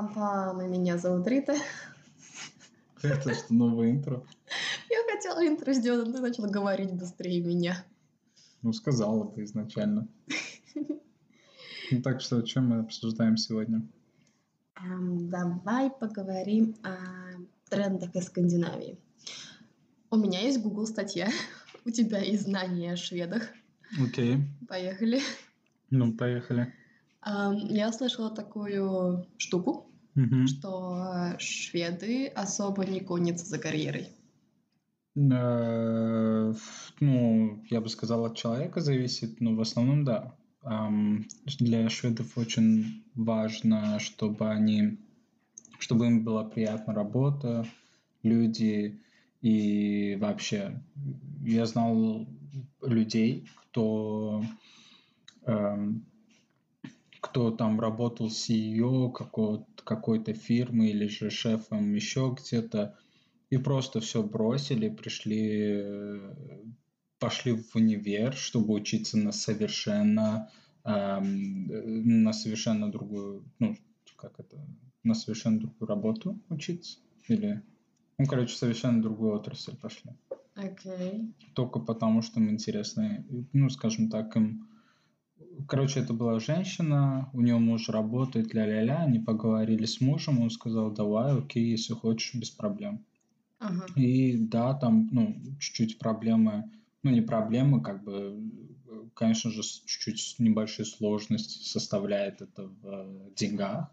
Там-пам-пам, 0.00 0.62
и 0.62 0.66
меня 0.66 0.96
зовут 0.96 1.26
Рита. 1.26 1.54
Это 3.02 3.34
что, 3.34 3.52
новое 3.52 3.90
интро? 3.90 4.24
Я 4.88 5.14
хотела 5.14 5.46
интро 5.46 5.72
сделать, 5.74 6.06
но 6.06 6.14
ты 6.14 6.20
начала 6.20 6.48
говорить 6.48 6.92
быстрее 6.92 7.42
меня. 7.42 7.84
Ну, 8.62 8.72
сказала 8.72 9.24
бы 9.24 9.44
изначально. 9.44 10.08
Ну, 10.74 12.02
так 12.02 12.22
что, 12.22 12.38
о 12.38 12.42
чем 12.42 12.68
мы 12.68 12.78
обсуждаем 12.78 13.36
сегодня? 13.36 13.86
Давай 14.80 15.90
поговорим 15.90 16.76
о 16.82 16.96
трендах 17.68 18.14
из 18.14 18.24
Скандинавии. 18.24 18.98
У 20.10 20.16
меня 20.16 20.40
есть 20.40 20.62
Google 20.62 20.86
статья, 20.86 21.28
у 21.84 21.90
тебя 21.90 22.20
есть 22.20 22.44
знания 22.44 22.92
о 22.92 22.96
шведах. 22.96 23.42
Окей. 24.02 24.38
Поехали. 24.66 25.20
Ну, 25.90 26.14
поехали. 26.14 26.72
Я 27.22 27.92
слышала 27.92 28.30
такую 28.30 29.26
штуку, 29.36 29.89
Мгм. 30.14 30.46
что 30.48 31.36
шведы 31.38 32.26
особо 32.26 32.84
не 32.84 33.00
гонятся 33.00 33.46
за 33.46 33.58
карьерой. 33.58 34.08
Э, 35.16 36.52
Ну, 37.00 37.62
я 37.70 37.80
бы 37.80 37.88
сказал, 37.88 38.24
от 38.24 38.36
человека 38.36 38.80
зависит, 38.80 39.40
но 39.40 39.54
в 39.54 39.60
основном 39.60 40.04
да. 40.04 40.34
Для 41.58 41.88
шведов 41.88 42.36
очень 42.36 43.02
важно, 43.14 43.98
чтобы 43.98 44.50
они, 44.50 44.98
чтобы 45.78 46.06
им 46.06 46.22
была 46.22 46.44
приятна 46.44 46.92
работа, 46.92 47.66
люди 48.22 49.00
и 49.40 50.18
вообще. 50.20 50.82
Я 51.42 51.64
знал 51.64 52.26
людей, 52.82 53.48
кто 53.70 54.44
эм, 55.46 56.04
кто 57.20 57.50
там 57.50 57.80
работал 57.80 58.28
CEO 58.28 59.10
какого- 59.10 59.66
какой-то 59.82 60.32
фирмы 60.32 60.90
или 60.90 61.06
же 61.06 61.30
шефом 61.30 61.94
еще 61.94 62.34
где-то, 62.38 62.96
и 63.50 63.58
просто 63.58 64.00
все 64.00 64.22
бросили, 64.22 64.88
пришли, 64.88 65.82
э, 65.82 66.34
пошли 67.18 67.52
в 67.52 67.74
универ, 67.74 68.34
чтобы 68.34 68.74
учиться 68.74 69.18
на 69.18 69.32
совершенно, 69.32 70.50
эм, 70.84 72.22
на 72.22 72.32
совершенно 72.32 72.90
другую, 72.90 73.44
ну, 73.58 73.76
как 74.16 74.38
это, 74.38 74.56
на 75.02 75.14
совершенно 75.14 75.58
другую 75.58 75.88
работу 75.88 76.38
учиться, 76.48 76.98
или, 77.28 77.62
ну, 78.18 78.26
короче, 78.26 78.56
совершенно 78.56 79.02
другую 79.02 79.34
отрасль 79.34 79.76
пошли. 79.76 80.12
Окей. 80.54 81.32
Только 81.54 81.80
потому, 81.80 82.22
что 82.22 82.40
им 82.40 82.50
интересно, 82.50 83.24
ну, 83.52 83.68
скажем 83.70 84.10
так, 84.10 84.36
им 84.36 84.69
Короче, 85.68 86.00
это 86.00 86.12
была 86.12 86.38
женщина, 86.40 87.28
у 87.32 87.40
нее 87.40 87.58
муж 87.58 87.88
работает, 87.88 88.54
ля-ля-ля, 88.54 89.02
они 89.02 89.18
поговорили 89.18 89.84
с 89.84 90.00
мужем, 90.00 90.40
он 90.40 90.50
сказал, 90.50 90.90
давай, 90.90 91.36
окей, 91.36 91.70
если 91.70 91.94
хочешь, 91.94 92.34
без 92.34 92.50
проблем. 92.50 93.04
Ага. 93.58 93.86
И 93.96 94.36
да, 94.36 94.74
там, 94.74 95.08
ну, 95.12 95.36
чуть-чуть 95.58 95.98
проблемы, 95.98 96.70
ну, 97.02 97.10
не 97.10 97.20
проблемы, 97.20 97.82
как 97.82 98.04
бы, 98.04 98.40
конечно 99.14 99.50
же, 99.50 99.62
чуть-чуть 99.62 100.36
небольшие 100.38 100.86
сложности 100.86 101.62
составляет 101.62 102.42
это 102.42 102.66
в 102.66 102.86
э, 102.86 103.30
деньгах, 103.36 103.90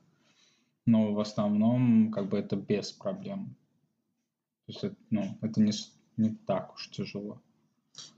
но 0.85 1.13
в 1.13 1.19
основном, 1.19 2.11
как 2.11 2.29
бы, 2.29 2.37
это 2.37 2.55
без 2.55 2.91
проблем. 2.91 3.55
То 4.65 4.71
есть, 4.71 4.83
это, 4.83 4.95
ну, 5.09 5.37
это 5.41 5.61
не, 5.61 5.71
не 6.17 6.29
так 6.29 6.75
уж 6.75 6.89
тяжело. 6.89 7.41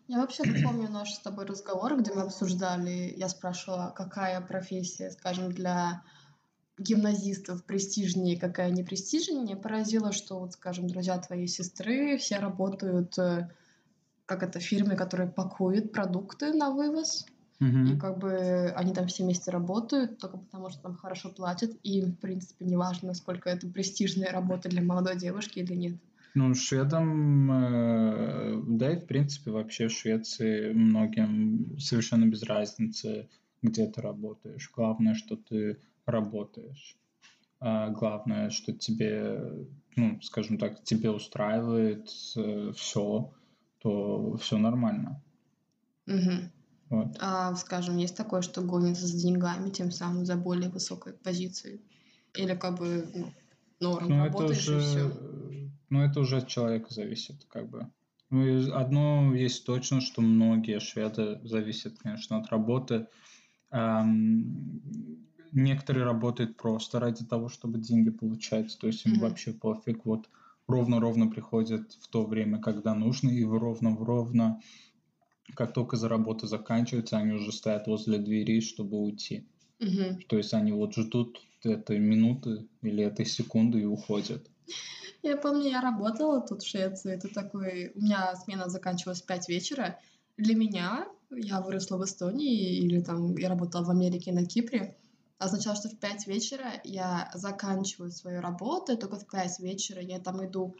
Я 0.07 0.19
вообще 0.19 0.44
помню 0.44 0.90
наш 0.90 1.12
с 1.12 1.19
тобой 1.19 1.45
разговор, 1.45 1.95
где 2.00 2.12
мы 2.12 2.23
обсуждали, 2.23 3.13
я 3.16 3.29
спрашивала, 3.29 3.94
какая 3.95 4.41
профессия, 4.41 5.12
скажем, 5.12 5.51
для 5.51 6.03
гимназистов 6.79 7.63
престижнее, 7.66 8.40
какая 8.40 8.72
не 8.72 8.84
престижнее. 8.84 9.56
Поразило, 9.56 10.12
что, 10.12 10.40
вот, 10.40 10.53
скажем, 10.53 10.88
друзья 10.88 11.17
твоей 11.19 11.47
сестры 11.47 12.17
все 12.17 12.40
работают, 12.40 13.17
э, 13.19 13.50
как 14.25 14.44
это, 14.44 14.59
фирме, 14.59 14.95
которая 14.95 15.28
пакует 15.29 15.91
продукты 15.91 16.53
на 16.53 16.72
вывоз. 16.72 17.25
И 17.59 17.63
Мгм. 17.63 18.00
как 18.00 18.17
бы 18.19 18.73
они 18.75 18.94
там 18.94 19.07
все 19.07 19.23
вместе 19.23 19.51
работают, 19.51 20.17
только 20.19 20.38
потому 20.38 20.69
что 20.69 20.81
там 20.81 20.96
хорошо 20.96 21.29
платят, 21.29 21.72
и 21.84 22.00
им, 22.00 22.13
в 22.13 22.19
принципе, 22.19 22.66
не 22.66 22.78
важно, 22.78 23.09
насколько 23.09 23.50
это 23.50 23.67
престижная 23.67 24.31
работа 24.31 24.69
для 24.69 24.81
молодой 24.81 25.17
девушки 25.17 25.59
или 25.59 25.75
нет. 25.75 25.97
Ну, 26.35 26.53
шведам, 26.53 27.51
э, 27.51 28.62
да 28.67 28.94
и 28.94 29.00
в 29.00 29.07
принципе 29.07 29.51
вообще 29.51 29.88
в 29.88 29.91
Швеции 29.91 30.72
многим 30.73 31.78
совершенно 31.79 32.25
без 32.25 32.44
разницы, 32.44 33.29
где 33.62 33.88
ты 33.88 34.01
работаешь. 34.01 34.69
Главное, 34.73 35.16
что 35.16 35.35
ты 35.35 35.79
работаешь. 36.06 36.97
А 37.59 37.90
главное, 37.90 38.50
что 38.51 38.73
тебе, 38.73 39.67
ну, 39.95 40.22
скажем 40.22 40.57
так, 40.57 40.84
тебе 40.84 41.09
устраивает 41.12 42.07
все, 42.07 43.34
то 43.79 44.38
все 44.38 44.57
нормально. 44.57 45.22
Мгм. 46.06 46.51
Вот. 46.90 47.17
А, 47.19 47.53
скажем, 47.56 47.97
есть 47.97 48.16
такое, 48.16 48.41
что 48.41 48.61
гонится 48.61 49.06
за 49.07 49.17
деньгами, 49.17 49.69
тем 49.69 49.91
самым 49.91 50.25
за 50.25 50.35
более 50.35 50.69
высокой 50.69 51.13
позицией? 51.13 51.81
Или 52.35 52.56
как 52.56 52.78
бы 52.79 53.07
ну, 53.13 53.34
норм, 53.79 54.09
Ну, 54.09 54.16
это 54.16 54.25
работаешь 54.25 54.67
и 54.67 54.75
уже, 54.75 54.79
все? 54.79 55.28
Ну, 55.89 56.01
это 56.03 56.19
уже 56.19 56.38
от 56.38 56.47
человека 56.47 56.94
зависит, 56.94 57.45
как 57.47 57.69
бы. 57.69 57.91
Ну, 58.29 58.45
и 58.45 58.69
одно 58.69 59.33
есть 59.35 59.66
точно, 59.66 60.01
что 60.01 60.22
многие 60.22 60.79
шведы 60.79 61.39
зависят, 61.44 61.97
конечно, 61.97 62.38
от 62.38 62.47
работы. 62.50 63.07
Ам, 63.72 65.25
некоторые 65.51 66.05
работают 66.05 66.57
просто 66.57 66.99
ради 66.99 67.25
того, 67.25 67.49
чтобы 67.49 67.79
деньги 67.79 68.09
получать, 68.11 68.78
то 68.79 68.88
есть 68.88 69.05
им 69.05 69.13
Мгм. 69.13 69.22
вообще 69.22 69.53
пофиг, 69.53 70.05
вот 70.05 70.29
ровно-ровно 70.67 71.28
приходят 71.28 71.94
в 71.94 72.07
то 72.09 72.25
время, 72.25 72.61
когда 72.61 72.94
нужно, 72.95 73.29
и 73.29 73.44
ровно-ровно, 73.44 74.61
как 75.55 75.73
только 75.73 75.97
за 75.97 76.09
работа 76.09 76.47
заканчивается, 76.47 77.17
они 77.17 77.33
уже 77.33 77.51
стоят 77.51 77.88
возле 77.88 78.17
двери, 78.19 78.61
чтобы 78.61 78.97
уйти. 78.97 79.47
Мгм. 79.79 80.19
То 80.28 80.38
есть 80.38 80.53
они 80.53 80.72
вот 80.72 80.95
ждут 80.95 81.41
этой 81.63 81.99
минуты 81.99 82.67
или 82.81 83.03
этой 83.03 83.25
секунды 83.25 83.81
и 83.81 83.85
уходят. 83.85 84.49
Я 85.22 85.38
помню, 85.38 85.69
я 85.69 85.81
работала 85.81 86.41
тут 86.41 86.63
в 86.63 86.68
Швеции. 86.68 87.13
Это 87.13 87.28
такой... 87.28 87.91
У 87.96 88.00
меня 88.00 88.35
смена 88.35 88.69
заканчивалась 88.69 89.22
в 89.22 89.25
5 89.25 89.50
вечера. 89.50 90.00
Для 90.38 90.56
меня, 90.56 91.07
я 91.30 91.62
выросла 91.62 91.97
в 91.97 92.06
Эстонии, 92.06 92.78
или 92.78 93.02
там 93.02 93.35
я 93.38 93.50
работала 93.50 93.84
в 93.84 93.90
Америке 93.90 94.31
на 94.31 94.46
Кипре, 94.46 94.96
означало, 95.38 95.75
что 95.75 95.90
в 95.90 95.97
5 95.97 96.28
вечера 96.28 96.72
я 96.84 97.31
заканчиваю 97.34 98.12
свою 98.12 98.41
работу, 98.41 98.94
и 98.94 98.97
только 98.97 99.18
в 99.18 99.28
5 99.28 99.59
вечера 99.59 100.02
я 100.02 100.19
там 100.19 100.46
иду 100.46 100.75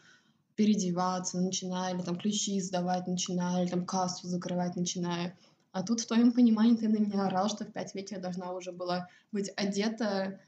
переодеваться, 0.56 1.40
начинаю, 1.40 1.96
или 1.96 2.04
там 2.04 2.18
ключи 2.18 2.60
сдавать 2.60 3.08
начинаю, 3.08 3.64
или 3.64 3.72
там 3.72 3.86
кассу 3.86 4.28
закрывать 4.28 4.76
начинаю. 4.76 5.34
А 5.72 5.84
тут 5.84 6.02
в 6.02 6.08
твоем 6.08 6.32
понимании 6.32 6.76
ты 6.76 6.90
на 6.90 6.98
меня 6.98 7.28
орал, 7.28 7.50
что 7.50 7.64
в 7.64 7.72
5 7.72 7.96
вечера 7.96 8.20
должна 8.20 8.52
уже 8.54 8.72
была 8.72 9.08
быть 9.32 9.52
одета, 9.56 10.40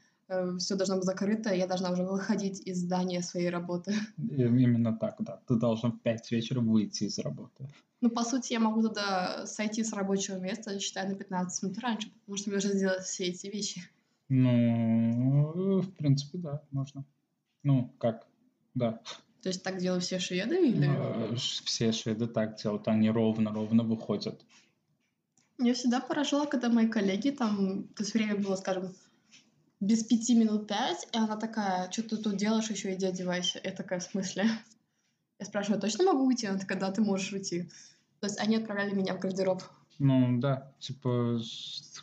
все 0.58 0.76
должно 0.76 0.96
быть 0.96 1.04
закрыто, 1.04 1.54
я 1.54 1.66
должна 1.66 1.90
уже 1.90 2.04
выходить 2.04 2.60
из 2.66 2.78
здания 2.78 3.22
своей 3.22 3.50
работы. 3.50 3.94
Именно 4.18 4.96
так, 4.96 5.16
да. 5.20 5.40
Ты 5.46 5.56
должен 5.56 5.92
в 5.92 6.00
5 6.00 6.30
вечера 6.30 6.60
выйти 6.60 7.04
из 7.04 7.18
работы. 7.18 7.68
Ну, 8.00 8.10
по 8.10 8.24
сути, 8.24 8.52
я 8.52 8.60
могу 8.60 8.82
тогда 8.82 9.46
сойти 9.46 9.84
с 9.84 9.92
рабочего 9.92 10.36
места, 10.36 10.78
считая 10.80 11.08
на 11.08 11.14
15 11.14 11.62
минут 11.62 11.78
раньше, 11.78 12.10
потому 12.10 12.36
что 12.36 12.50
мне 12.50 12.58
уже 12.58 12.72
сделать 12.72 13.04
все 13.04 13.26
эти 13.26 13.46
вещи. 13.46 13.82
Ну, 14.28 15.80
в 15.80 15.92
принципе, 15.92 16.38
да, 16.38 16.62
можно. 16.70 17.04
Ну, 17.62 17.94
как, 17.98 18.26
да. 18.74 19.00
То 19.42 19.48
есть 19.48 19.62
так 19.62 19.78
делают 19.78 20.04
все 20.04 20.18
шведы 20.18 20.68
или... 20.68 20.88
Э, 20.88 21.34
Все 21.36 21.92
шведы 21.92 22.28
так 22.28 22.56
делают, 22.56 22.88
они 22.88 23.10
ровно-ровно 23.10 23.82
выходят. 23.82 24.40
Меня 25.58 25.74
всегда 25.74 26.00
поражало, 26.00 26.46
когда 26.46 26.68
мои 26.68 26.88
коллеги 26.88 27.30
там... 27.30 27.84
То 27.94 28.02
есть 28.02 28.14
время 28.14 28.36
было, 28.36 28.56
скажем, 28.56 28.94
без 29.82 30.04
пяти 30.04 30.36
минут 30.36 30.68
пять, 30.68 31.08
и 31.12 31.18
она 31.18 31.36
такая, 31.36 31.90
что 31.90 32.04
ты 32.04 32.16
тут 32.16 32.36
делаешь, 32.36 32.70
еще 32.70 32.94
иди 32.94 33.04
одевайся. 33.04 33.60
Я 33.64 33.72
такая, 33.72 33.98
в 33.98 34.04
смысле? 34.04 34.44
Я 35.40 35.46
спрашиваю, 35.46 35.80
точно 35.80 36.04
могу 36.04 36.24
уйти? 36.24 36.46
Она 36.46 36.58
такая, 36.58 36.78
да, 36.78 36.92
ты 36.92 37.02
можешь 37.02 37.32
уйти. 37.32 37.64
То 38.20 38.28
есть 38.28 38.38
они 38.38 38.56
отправляли 38.56 38.94
меня 38.94 39.16
в 39.16 39.18
гардероб. 39.18 39.60
Ну, 39.98 40.38
да, 40.38 40.72
типа, 40.78 41.40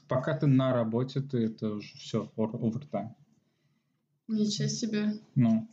пока 0.09 0.37
ты 0.37 0.45
на 0.47 0.73
работе, 0.73 1.21
ты 1.21 1.45
это 1.45 1.69
уже 1.69 1.97
все, 1.97 2.29
овертайм. 2.35 3.15
Ничего 4.27 4.67
себе. 4.67 5.13
Ну, 5.35 5.65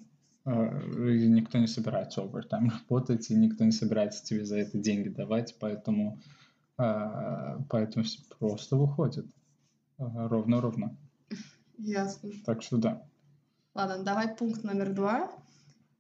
э, 0.44 1.11
и 1.11 1.26
никто 1.26 1.59
не 1.59 1.67
собирается 1.67 2.23
овертайм 2.23 2.70
работать, 2.70 3.29
и 3.31 3.35
никто 3.35 3.64
не 3.64 3.73
собирается 3.73 4.25
тебе 4.25 4.44
за 4.44 4.59
это 4.59 4.79
деньги 4.79 5.09
давать, 5.09 5.56
поэтому, 5.59 6.20
э, 6.79 7.59
поэтому 7.69 8.05
все 8.05 8.20
просто 8.38 8.76
выходят 8.76 9.26
э, 9.99 10.05
ровно-ровно. 10.05 10.97
Ясно. 11.78 12.31
Так 12.44 12.62
что 12.62 12.76
да. 12.76 13.02
Ладно, 13.75 14.02
давай 14.02 14.34
пункт 14.34 14.64
номер 14.64 14.93
два. 14.93 15.31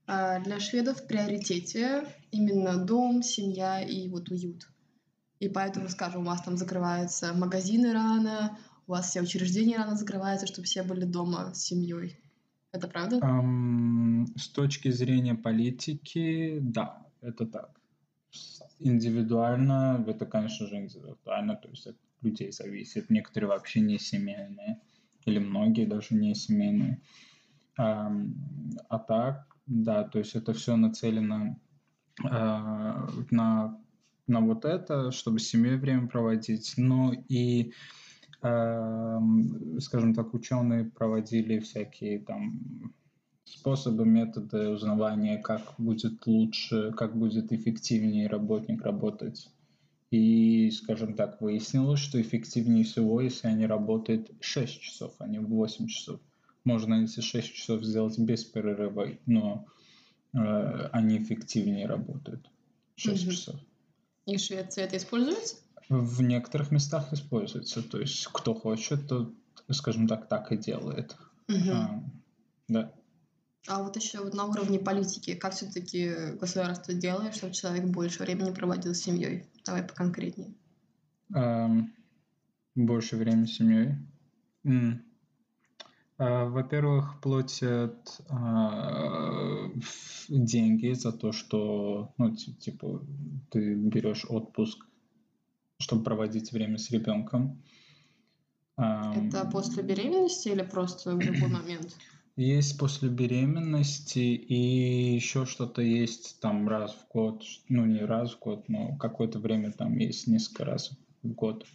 А, 0.06 0.40
Для 0.40 0.60
шведов 0.60 1.00
в 1.00 1.06
приоритете 1.06 2.06
именно 2.30 2.76
дом, 2.76 3.22
семья 3.22 3.80
и 3.80 4.08
вот 4.08 4.30
уют. 4.30 4.68
И 5.40 5.48
поэтому, 5.48 5.88
скажем, 5.88 6.22
у 6.22 6.24
вас 6.24 6.42
там 6.42 6.56
закрываются 6.56 7.34
магазины 7.34 7.92
рано, 7.92 8.58
у 8.86 8.92
вас 8.92 9.10
все 9.10 9.20
учреждения 9.20 9.76
рано 9.76 9.96
закрываются, 9.96 10.46
чтобы 10.46 10.66
все 10.66 10.82
были 10.82 11.04
дома 11.04 11.52
с 11.54 11.64
семьей. 11.64 12.18
Это 12.72 12.88
правда? 12.88 13.18
Ам, 13.22 14.26
с 14.36 14.48
точки 14.48 14.90
зрения 14.90 15.34
политики, 15.34 16.58
да, 16.60 17.06
это 17.20 17.46
так. 17.46 17.70
Индивидуально, 18.78 20.04
это, 20.06 20.26
конечно 20.26 20.66
же, 20.66 20.76
индивидуально, 20.76 21.56
то 21.56 21.68
есть 21.68 21.86
от 21.86 21.96
людей 22.22 22.52
зависит. 22.52 23.10
Некоторые 23.10 23.48
вообще 23.48 23.80
не 23.80 23.98
семейные, 23.98 24.80
или 25.26 25.38
многие 25.38 25.84
даже 25.84 26.14
не 26.14 26.34
семейные. 26.34 27.00
Ам, 27.76 28.34
а 28.88 28.98
так, 28.98 29.46
да, 29.66 30.04
то 30.04 30.18
есть 30.18 30.34
это 30.34 30.54
все 30.54 30.76
нацелено 30.76 31.58
а, 32.24 33.06
на, 33.30 33.78
на 34.26 34.40
вот 34.40 34.64
это, 34.64 35.10
чтобы 35.12 35.38
с 35.38 35.48
семьей 35.48 35.76
время 35.76 36.08
проводить. 36.08 36.74
Ну 36.78 37.12
и 37.28 37.72
Эм, 38.42 39.80
скажем 39.80 40.14
так, 40.14 40.34
ученые 40.34 40.84
проводили 40.84 41.58
всякие 41.58 42.20
там 42.20 42.92
способы, 43.44 44.04
методы 44.04 44.68
узнавания, 44.68 45.38
как 45.38 45.62
будет 45.78 46.26
лучше, 46.26 46.92
как 46.92 47.16
будет 47.16 47.52
эффективнее 47.52 48.28
работник 48.28 48.82
работать. 48.82 49.48
И, 50.10 50.70
скажем 50.70 51.14
так, 51.14 51.40
выяснилось, 51.40 51.98
что 52.00 52.20
эффективнее 52.20 52.84
всего, 52.84 53.20
если 53.20 53.48
они 53.48 53.66
работают 53.66 54.30
6 54.40 54.80
часов, 54.80 55.14
а 55.18 55.26
не 55.26 55.38
8 55.40 55.88
часов. 55.88 56.20
Можно 56.64 57.04
эти 57.04 57.20
6 57.20 57.54
часов 57.54 57.82
сделать 57.82 58.18
без 58.18 58.44
перерыва, 58.44 59.08
но 59.26 59.66
э, 60.32 60.38
они 60.92 61.18
эффективнее 61.18 61.86
работают. 61.86 62.48
6 62.96 63.22
угу. 63.22 63.32
часов. 63.32 63.56
И 64.26 64.36
в 64.36 64.40
Швеции 64.40 64.82
это 64.82 64.96
используется? 64.96 65.56
В 65.88 66.22
некоторых 66.22 66.70
местах 66.70 67.12
используется. 67.12 67.82
То 67.82 68.00
есть, 68.00 68.26
кто 68.32 68.54
хочет, 68.54 69.08
то, 69.08 69.32
скажем 69.70 70.08
так, 70.08 70.28
так 70.28 70.52
и 70.52 70.56
делает. 70.56 71.16
Угу. 71.48 71.70
А, 71.72 72.02
да. 72.68 72.92
А 73.68 73.82
вот 73.82 73.96
еще 73.96 74.20
вот 74.20 74.34
на 74.34 74.44
уровне 74.44 74.78
политики, 74.78 75.34
как 75.34 75.52
все-таки 75.52 76.12
государство 76.40 76.94
делает, 76.94 77.34
чтобы 77.34 77.52
человек 77.52 77.84
больше 77.86 78.22
времени 78.22 78.52
проводил 78.52 78.94
с 78.94 79.00
семьей? 79.00 79.44
Давай 79.66 79.82
поконкретнее. 79.82 80.54
А, 81.34 81.70
больше 82.74 83.16
времени 83.16 83.46
с 83.46 83.56
семьей. 83.56 83.94
А, 86.18 86.46
во-первых, 86.46 87.20
платят 87.20 88.20
а, 88.28 89.70
деньги 90.28 90.92
за 90.92 91.12
то, 91.12 91.32
что, 91.32 92.14
ну, 92.16 92.34
типа, 92.34 93.04
ты 93.50 93.74
берешь 93.74 94.24
отпуск 94.28 94.86
чтобы 95.78 96.04
проводить 96.04 96.52
время 96.52 96.78
с 96.78 96.90
ребенком. 96.90 97.62
Это 98.76 99.48
после 99.50 99.82
беременности 99.82 100.48
или 100.48 100.62
просто 100.62 101.16
в 101.16 101.20
любой 101.20 101.48
момент? 101.48 101.96
Есть 102.36 102.78
после 102.78 103.08
беременности 103.08 104.18
и 104.18 105.14
еще 105.14 105.46
что-то 105.46 105.80
есть 105.80 106.38
там 106.40 106.68
раз 106.68 106.92
в 106.92 107.10
год, 107.10 107.42
ну 107.70 107.86
не 107.86 108.00
раз 108.00 108.34
в 108.34 108.38
год, 108.38 108.68
но 108.68 108.94
какое-то 108.96 109.38
время 109.38 109.72
там 109.72 109.96
есть 109.96 110.26
несколько 110.26 110.66
раз 110.66 110.90
в 111.22 111.32
год. 111.32 111.66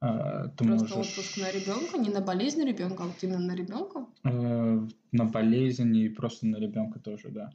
А, 0.00 0.48
ты 0.48 0.64
Просто 0.64 0.96
можешь... 0.96 1.10
отпуск 1.10 1.36
на 1.36 1.50
ребенка, 1.50 1.98
не 1.98 2.08
на 2.08 2.22
болезнь 2.22 2.64
ребенка, 2.64 3.04
а 3.04 3.06
вот 3.06 3.16
именно 3.20 3.40
на 3.40 3.54
ребенка? 3.54 4.06
Э, 4.24 4.88
на 5.12 5.24
болезнь 5.26 5.94
и 5.94 6.08
просто 6.08 6.46
на 6.46 6.56
ребенка 6.56 6.98
тоже, 6.98 7.28
да. 7.28 7.52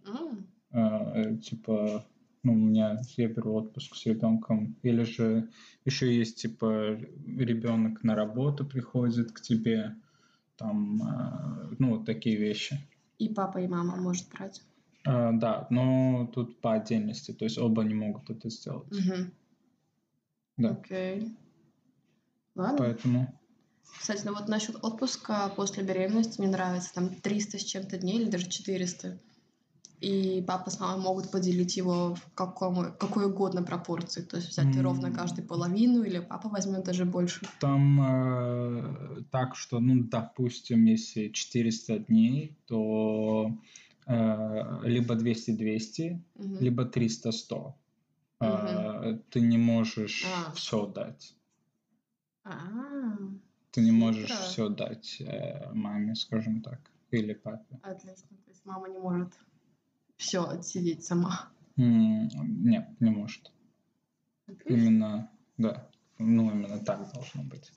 Mm. 0.72 1.40
Типа 1.40 2.06
ну, 2.44 2.54
у 2.54 2.56
меня 2.56 3.02
я 3.18 3.28
беру 3.28 3.56
отпуск 3.56 3.96
с 3.96 4.06
ребенком, 4.06 4.78
или 4.84 5.04
же 5.04 5.50
еще 5.86 6.16
есть 6.16 6.42
типа 6.42 6.98
ребенок 7.26 8.04
на 8.04 8.16
работу 8.16 8.66
приходит 8.66 9.32
к 9.32 9.42
тебе, 9.42 9.96
там, 10.58 11.02
э, 11.02 11.76
ну, 11.80 11.98
вот 11.98 12.06
такие 12.06 12.38
вещи. 12.38 12.78
И 13.20 13.30
папа, 13.30 13.60
и 13.60 13.68
мама 13.68 13.96
может 13.96 14.30
брать. 14.30 14.62
Э, 15.06 15.32
да, 15.34 15.68
но 15.70 16.30
тут 16.34 16.60
по 16.62 16.74
отдельности, 16.74 17.32
то 17.32 17.46
есть 17.46 17.58
оба 17.58 17.84
не 17.84 17.94
могут 17.94 18.30
это 18.30 18.50
сделать. 18.50 18.92
Угу. 18.92 19.32
Да. 20.58 20.70
Окей. 20.72 21.38
Ладно. 22.56 22.78
Поэтому. 22.78 23.40
Кстати, 24.00 24.26
ну 24.26 24.34
вот 24.34 24.48
насчет 24.48 24.76
отпуска 24.84 25.50
после 25.56 25.84
беременности 25.84 26.42
мне 26.42 26.50
нравится, 26.50 26.94
там 26.94 27.10
300 27.10 27.60
с 27.60 27.64
чем-то 27.64 27.98
дней 27.98 28.20
или 28.20 28.30
даже 28.30 28.50
400 28.50 29.20
и 30.00 30.44
папа 30.46 30.70
с 30.70 30.80
мамой 30.80 31.02
могут 31.04 31.32
поделить 31.32 31.76
его 31.76 32.14
в 32.14 32.34
каком, 32.36 32.94
какой 32.98 33.26
угодно 33.26 33.64
пропорции. 33.64 34.22
То 34.22 34.38
есть 34.38 34.50
взять 34.50 34.68
mm. 34.68 34.82
ровно 34.82 35.12
каждый 35.12 35.44
половину, 35.44 36.04
или 36.04 36.20
папа 36.20 36.50
возьмет 36.50 36.84
даже 36.84 37.06
больше. 37.06 37.48
Там 37.60 38.00
э, 38.02 39.24
так, 39.32 39.56
что, 39.56 39.80
ну, 39.80 40.04
допустим, 40.04 40.86
если 40.86 41.30
400 41.30 42.00
дней, 42.00 42.56
то 42.68 43.52
э, 44.06 44.80
либо 44.84 45.16
200-200, 45.16 45.58
mm-hmm. 45.58 46.60
либо 46.60 46.84
300-100. 46.84 47.74
Mm-hmm. 48.40 48.40
Э, 48.40 49.20
ты 49.32 49.42
не 49.42 49.58
можешь 49.58 50.26
а. 50.28 50.52
все 50.52 50.86
дать. 50.86 51.34
А. 52.44 52.54
Ты 53.72 53.82
не 53.82 53.92
можешь 53.92 54.30
все 54.30 54.70
дать 54.70 55.18
э, 55.22 55.72
маме, 55.74 56.14
скажем 56.14 56.62
так, 56.62 56.80
или 57.10 57.34
папе. 57.34 57.80
Отлично. 57.82 58.38
То 58.46 58.52
есть 58.52 58.64
мама 58.64 58.90
не 58.90 59.00
может 59.00 59.34
все 60.18 60.44
отсидеть 60.44 61.06
сама? 61.06 61.50
нет, 61.78 62.88
не 63.00 63.12
может. 63.12 63.52
Именно, 64.66 65.30
да. 65.58 65.88
Ну, 66.18 66.52
именно 66.52 66.80
так 66.84 67.12
должно 67.14 67.44
быть. 67.44 67.72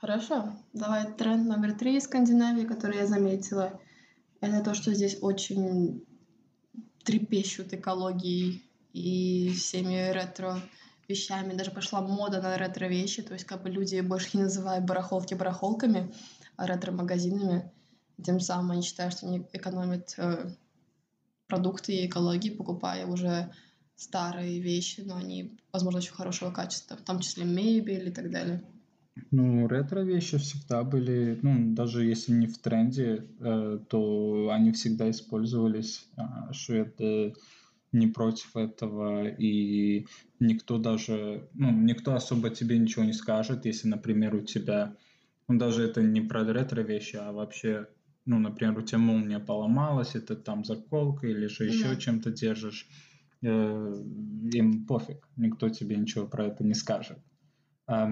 Хорошо. 0.00 0.54
Давай 0.72 1.12
тренд 1.12 1.46
номер 1.46 1.74
три 1.74 1.96
из 1.96 2.04
Скандинавии, 2.04 2.64
который 2.64 2.98
я 2.98 3.06
заметила. 3.06 3.78
Это 4.40 4.62
то, 4.62 4.74
что 4.74 4.94
здесь 4.94 5.18
очень 5.20 6.04
трепещут 7.04 7.72
экологией 7.72 8.62
и 8.92 9.50
всеми 9.50 10.10
ретро 10.12 10.60
вещами. 11.08 11.54
Даже 11.54 11.72
пошла 11.72 12.00
мода 12.00 12.40
на 12.40 12.56
ретро-вещи. 12.56 13.22
То 13.22 13.34
есть 13.34 13.44
как 13.44 13.62
бы 13.62 13.70
люди 13.70 14.00
больше 14.00 14.36
не 14.36 14.44
называют 14.44 14.86
барахолки 14.86 15.34
барахолками, 15.34 16.14
а 16.56 16.66
ретро-магазинами. 16.66 17.70
Тем 18.22 18.40
самым 18.40 18.72
они 18.72 18.82
считают, 18.82 19.14
что 19.14 19.26
они 19.26 19.46
экономят 19.52 20.14
э, 20.16 20.50
продукты 21.48 21.94
и 21.94 22.06
экологии, 22.06 22.50
покупая 22.50 23.06
уже 23.06 23.50
старые 23.96 24.60
вещи, 24.60 25.00
но 25.00 25.16
они, 25.16 25.58
возможно, 25.72 25.98
очень 25.98 26.12
хорошего 26.12 26.52
качества, 26.52 26.96
в 26.96 27.02
том 27.02 27.20
числе 27.20 27.44
мебель 27.44 28.08
и 28.08 28.12
так 28.12 28.30
далее. 28.30 28.62
Ну, 29.30 29.66
ретро-вещи 29.66 30.38
всегда 30.38 30.84
были, 30.84 31.38
ну, 31.42 31.74
даже 31.74 32.04
если 32.04 32.32
не 32.32 32.46
в 32.46 32.58
тренде, 32.58 33.26
э, 33.40 33.80
то 33.88 34.50
они 34.52 34.72
всегда 34.72 35.10
использовались. 35.10 36.06
А 36.16 36.52
шведы 36.52 37.34
не 37.90 38.06
против 38.06 38.56
этого, 38.56 39.26
и 39.28 40.06
никто 40.40 40.78
даже, 40.78 41.48
ну, 41.54 41.70
никто 41.72 42.14
особо 42.14 42.50
тебе 42.50 42.78
ничего 42.78 43.04
не 43.04 43.12
скажет, 43.12 43.64
если, 43.64 43.88
например, 43.88 44.34
у 44.36 44.42
тебя, 44.42 44.96
ну, 45.48 45.58
даже 45.58 45.82
это 45.82 46.02
не 46.02 46.20
про 46.20 46.44
ретро-вещи, 46.44 47.16
а 47.16 47.32
вообще 47.32 47.88
ну, 48.28 48.38
например, 48.38 48.78
у 48.78 48.82
тебя 48.82 48.98
молния 48.98 49.38
поломалась, 49.38 50.14
это 50.14 50.36
там 50.36 50.62
заколка 50.62 51.26
или 51.26 51.46
же 51.46 51.64
еще 51.64 51.88
mm 51.88 51.96
чем-то 51.96 52.30
держишь, 52.30 52.86
э, 53.40 54.04
им 54.52 54.84
пофиг, 54.86 55.26
никто 55.36 55.70
тебе 55.70 55.96
ничего 55.96 56.26
про 56.26 56.44
это 56.44 56.62
не 56.62 56.74
скажет. 56.74 57.18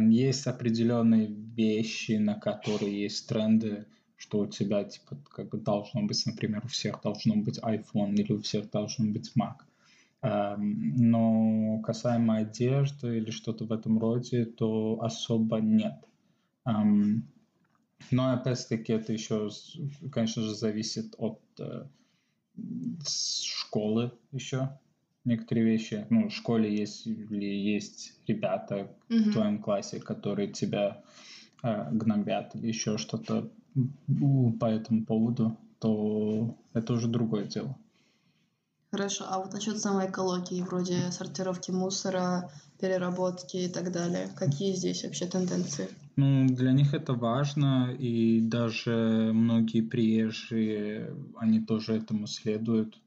Есть 0.08 0.46
определенные 0.46 1.26
вещи, 1.28 2.12
на 2.12 2.34
которые 2.34 3.02
есть 3.02 3.28
тренды, 3.28 3.84
что 4.16 4.38
у 4.38 4.46
тебя 4.46 4.84
типа 4.84 5.18
как 5.30 5.50
бы 5.50 5.58
должно 5.58 6.02
быть, 6.02 6.24
например, 6.24 6.62
у 6.64 6.68
всех 6.68 7.02
должно 7.02 7.36
быть 7.36 7.58
iPhone 7.58 8.14
или 8.14 8.32
у 8.32 8.40
всех 8.40 8.70
должен 8.70 9.12
быть 9.12 9.32
Mac. 9.38 9.56
Но 10.22 11.78
касаемо 11.84 12.36
одежды 12.38 13.18
или 13.18 13.30
что-то 13.30 13.66
в 13.66 13.72
этом 13.72 13.98
роде, 13.98 14.46
то 14.46 14.98
особо 15.02 15.60
нет. 15.60 16.02
Но 18.10 18.32
опять-таки 18.32 18.92
это 18.92 19.12
еще, 19.12 19.50
конечно 20.12 20.42
же, 20.42 20.54
зависит 20.54 21.14
от 21.18 21.40
э, 21.58 21.86
школы 23.06 24.12
еще. 24.32 24.78
Некоторые 25.24 25.66
вещи, 25.66 26.06
ну, 26.08 26.28
в 26.28 26.32
школе 26.32 26.72
есть 26.72 27.06
или 27.06 27.46
есть 27.46 28.12
ребята 28.28 28.92
mm-hmm. 29.08 29.18
в 29.18 29.32
твоем 29.32 29.60
классе, 29.60 29.98
которые 29.98 30.52
тебя 30.52 31.02
э, 31.64 31.90
гнобят 31.90 32.54
или 32.54 32.68
еще 32.68 32.96
что-то 32.96 33.50
по 34.60 34.66
этому 34.66 35.04
поводу, 35.04 35.56
то 35.80 36.56
это 36.72 36.92
уже 36.94 37.08
другое 37.08 37.44
дело. 37.44 37.76
Хорошо, 38.90 39.26
а 39.28 39.40
вот 39.40 39.52
насчет 39.52 39.78
самой 39.78 40.08
экологии, 40.08 40.62
вроде 40.62 41.10
сортировки 41.10 41.70
мусора, 41.70 42.50
переработки 42.80 43.56
и 43.56 43.68
так 43.68 43.92
далее, 43.92 44.30
какие 44.36 44.74
здесь 44.74 45.04
вообще 45.04 45.26
тенденции? 45.26 45.88
Ну, 46.16 46.46
для 46.48 46.72
них 46.72 46.94
это 46.94 47.12
важно, 47.12 47.94
и 47.94 48.40
даже 48.40 49.32
многие 49.34 49.82
приезжие, 49.82 51.14
они 51.36 51.60
тоже 51.60 51.92
этому 51.96 52.26
следуют. 52.26 52.98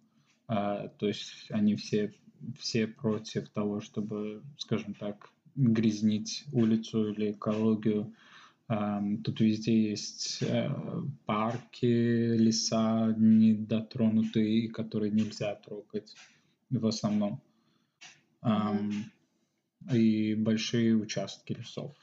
А, 0.48 0.90
то 0.90 1.08
есть 1.08 1.48
они 1.50 1.76
все, 1.76 2.14
все 2.60 2.86
против 2.86 3.50
того, 3.50 3.82
чтобы, 3.82 4.44
скажем 4.58 4.94
так, 4.94 5.32
грязнить 5.56 6.46
улицу 6.54 7.12
или 7.12 7.32
экологию. 7.32 8.14
Ам, 8.68 9.24
Тут 9.24 9.40
везде 9.42 9.90
есть 9.90 10.44
э, 10.44 10.70
парки, 11.26 11.86
леса 12.38 13.16
недотронутые, 13.18 14.70
которые 14.70 15.12
нельзя 15.12 15.56
трогать 15.56 16.16
в 16.70 16.86
основном. 16.86 17.42
И 19.92 20.36
большие 20.36 20.96
участки 20.96 21.54
лесов 21.54 21.96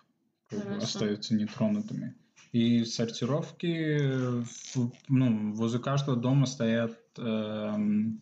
как 0.48 0.68
бы 0.68 0.76
остаются 0.76 1.34
нетронутыми. 1.34 2.14
И 2.52 2.84
сортировки, 2.84 3.66
э, 3.66 4.42
в- 4.74 4.92
ну, 5.08 5.52
возле 5.52 5.78
каждого 5.78 6.16
дома 6.16 6.46
стоят 6.46 6.98
м, 7.18 8.20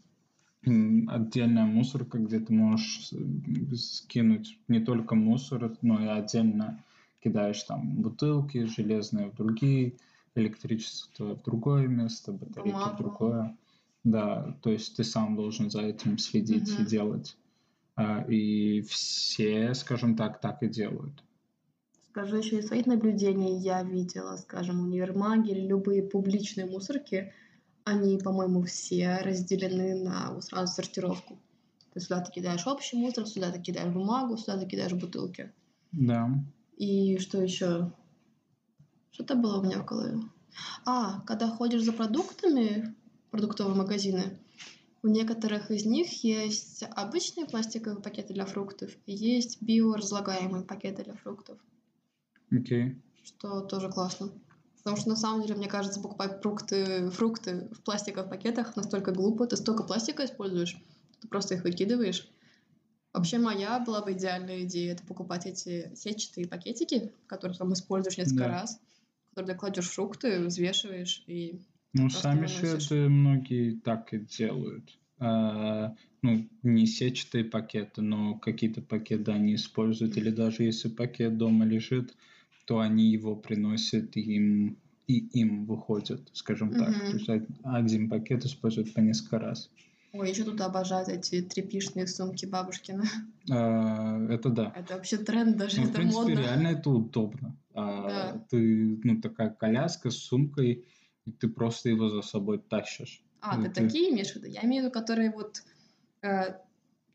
отдельная 1.11 1.67
мусорка, 1.67 2.19
где 2.19 2.41
ты 2.41 2.53
можешь 2.55 3.09
с- 3.09 3.77
скинуть 3.77 4.59
не 4.69 4.81
только 4.81 5.15
мусор, 5.15 5.77
но 5.83 6.03
и 6.03 6.07
отдельно 6.07 6.83
кидаешь 7.23 7.63
там 7.65 7.97
бутылки 8.01 8.65
железные 8.65 9.31
в 9.31 9.35
другие, 9.35 9.95
электричество 10.35 11.35
в 11.35 11.43
другое 11.43 11.87
место, 11.87 12.33
батарейки 12.33 12.77
в 12.77 12.83
Бумагу. 12.83 12.97
другое. 13.03 13.57
Да, 14.05 14.57
то 14.63 14.71
есть 14.71 14.97
ты 14.97 15.05
сам 15.05 15.37
должен 15.37 15.71
за 15.71 15.83
этим 15.83 16.19
следить 16.19 16.69
и 16.79 16.83
Мгм. 16.83 16.87
делать. 16.87 17.37
А, 17.97 18.25
И 18.29 18.81
все, 18.83 19.75
скажем 19.75 20.17
так, 20.17 20.41
так 20.41 20.63
и 20.63 20.69
делают. 20.69 21.23
Скажу 22.15 22.37
еще 22.37 22.61
из 22.61 22.69
своих 22.69 22.87
наблюдений, 22.87 23.59
я 23.59 23.83
видела, 23.83 24.37
скажем, 24.37 24.79
универмаги 24.79 25.51
или 25.51 25.67
любые 25.67 26.01
публичные 26.01 26.65
мусорки, 26.65 27.33
они, 27.83 28.19
по-моему, 28.19 28.63
все 28.63 29.17
разделены 29.17 29.97
на 29.97 30.41
сразу 30.41 30.73
сортировку. 30.73 31.35
То 31.35 31.97
есть 31.97 32.07
сюда 32.07 32.21
ты 32.21 32.31
кидаешь 32.31 32.69
общий 32.69 32.97
мусор, 32.97 33.27
сюда 33.27 33.51
ты 33.51 33.61
кидаешь 33.61 33.93
бумагу, 33.93 34.37
сюда 34.37 34.59
ты 34.59 34.67
кидаешь 34.67 34.93
бутылки. 34.93 35.51
Да. 35.91 36.31
И 36.77 37.19
что 37.19 37.43
еще? 37.43 37.91
Что-то 39.11 39.35
было 39.35 39.59
у 39.59 39.65
меня 39.65 39.81
в 39.81 39.85
голове. 39.85 40.21
А, 40.87 41.21
когда 41.23 41.49
ходишь 41.49 41.83
за 41.83 41.93
продуктами, 41.93 42.95
продуктовые 43.33 43.77
магазины, 43.77 44.39
у 45.03 45.09
некоторых 45.09 45.73
из 45.73 45.85
них 45.85 46.23
есть 46.23 46.85
обычные 46.95 47.47
пластиковые 47.47 48.01
пакеты 48.01 48.35
для 48.35 48.47
фруктов 48.47 48.93
и 49.05 49.13
есть 49.13 49.61
биоразлагаемые 49.61 50.63
пакеты 50.63 51.03
для 51.03 51.15
фруктов. 51.15 51.59
Окей. 52.53 52.97
что 53.23 53.61
тоже 53.63 53.91
классно. 53.91 54.33
Потому 54.79 54.97
что 54.97 55.09
на 55.09 55.17
самом 55.17 55.43
деле, 55.43 55.55
мне 55.55 55.69
кажется, 55.69 56.01
покупать 56.01 56.43
фрукты, 56.43 57.11
фрукты 57.11 57.69
в 57.73 57.83
пластиковых 57.83 58.29
пакетах 58.29 58.77
настолько 58.77 59.13
глупо. 59.13 59.47
Ты 59.47 59.57
столько 59.57 59.83
пластика 59.83 60.25
используешь, 60.25 60.77
ты 61.21 61.29
просто 61.29 61.55
их 61.55 61.65
выкидываешь. 61.65 62.31
Вообще 63.15 63.39
моя 63.39 63.81
была 63.81 64.03
бы 64.03 64.13
идеальная 64.13 64.65
идея 64.65 64.93
это 64.95 65.05
покупать 65.07 65.47
эти 65.47 65.95
сетчатые 65.95 66.49
пакетики, 66.49 67.13
которые 67.27 67.57
там 67.59 67.73
используешь 67.73 68.19
несколько 68.19 68.45
Да. 68.45 68.49
раз, 68.49 68.81
которые 69.31 69.55
ты 69.55 69.61
кладешь 69.61 69.91
фрукты, 69.91 70.41
взвешиваешь 70.45 71.25
и 71.27 71.61
Ну, 71.93 72.09
сами 72.11 72.47
шведы 72.47 73.09
многие 73.09 73.77
так 73.77 74.13
и 74.13 74.19
делают. 74.19 74.99
А, 75.19 75.95
ну, 76.23 76.49
не 76.63 76.87
сетчатые 76.87 77.45
пакеты, 77.45 78.03
но 78.03 78.39
какие-то 78.39 78.83
пакеты 78.83 79.31
они 79.31 79.55
используют. 79.55 80.17
Или 80.17 80.31
даже 80.31 80.65
если 80.65 80.89
пакет 80.89 81.39
дома 81.39 81.65
лежит, 81.65 82.17
то 82.65 82.79
они 82.81 83.11
его 83.11 83.37
приносят 83.37 84.17
им, 84.17 84.79
и 85.07 85.19
им 85.41 85.67
выходят, 85.67 86.29
скажем 86.33 86.73
так. 86.73 86.89
Мгм. 86.89 87.11
То 87.11 87.17
есть 87.17 87.29
од- 87.29 87.49
один 87.63 88.09
пакет 88.09 88.45
используют 88.45 88.95
по 88.95 89.01
несколько 89.01 89.39
раз. 89.39 89.71
Ой, 90.13 90.31
еще 90.31 90.45
тут 90.45 90.61
обожают 90.61 91.09
эти 91.09 91.43
тряпичные 91.43 92.07
сумки 92.07 92.47
бабушкины. 92.47 93.05
А, 93.51 94.25
это 94.31 94.49
да. 94.49 94.73
Это 94.77 94.95
вообще 94.95 95.19
тренд 95.19 95.57
даже, 95.57 95.81
Ну, 95.81 95.87
в 95.87 95.91
это 95.91 95.97
принципе, 95.97 96.21
модно. 96.23 96.39
реально 96.41 96.69
это 96.69 96.89
удобно. 96.91 97.57
А, 97.75 98.09
Да. 98.09 98.47
Ты, 98.51 98.99
ну, 99.03 99.21
такая 99.21 99.51
коляска 99.51 100.11
с 100.11 100.17
сумкой, 100.17 100.85
и 101.27 101.33
ты 101.33 101.49
просто 101.49 101.89
его 101.91 102.09
за 102.09 102.23
собой 102.23 102.59
тащишь. 102.59 103.23
А, 103.41 103.61
ты 103.61 103.67
Это- 103.69 103.83
такие 103.83 104.11
имеешь 104.11 104.33
в 104.33 104.37
виду? 104.37 104.47
Я 104.47 104.63
имею 104.65 104.85
в 104.85 104.87
виду, 104.87 104.93
которые 104.95 105.31
вот 105.33 105.63
э, 106.23 106.55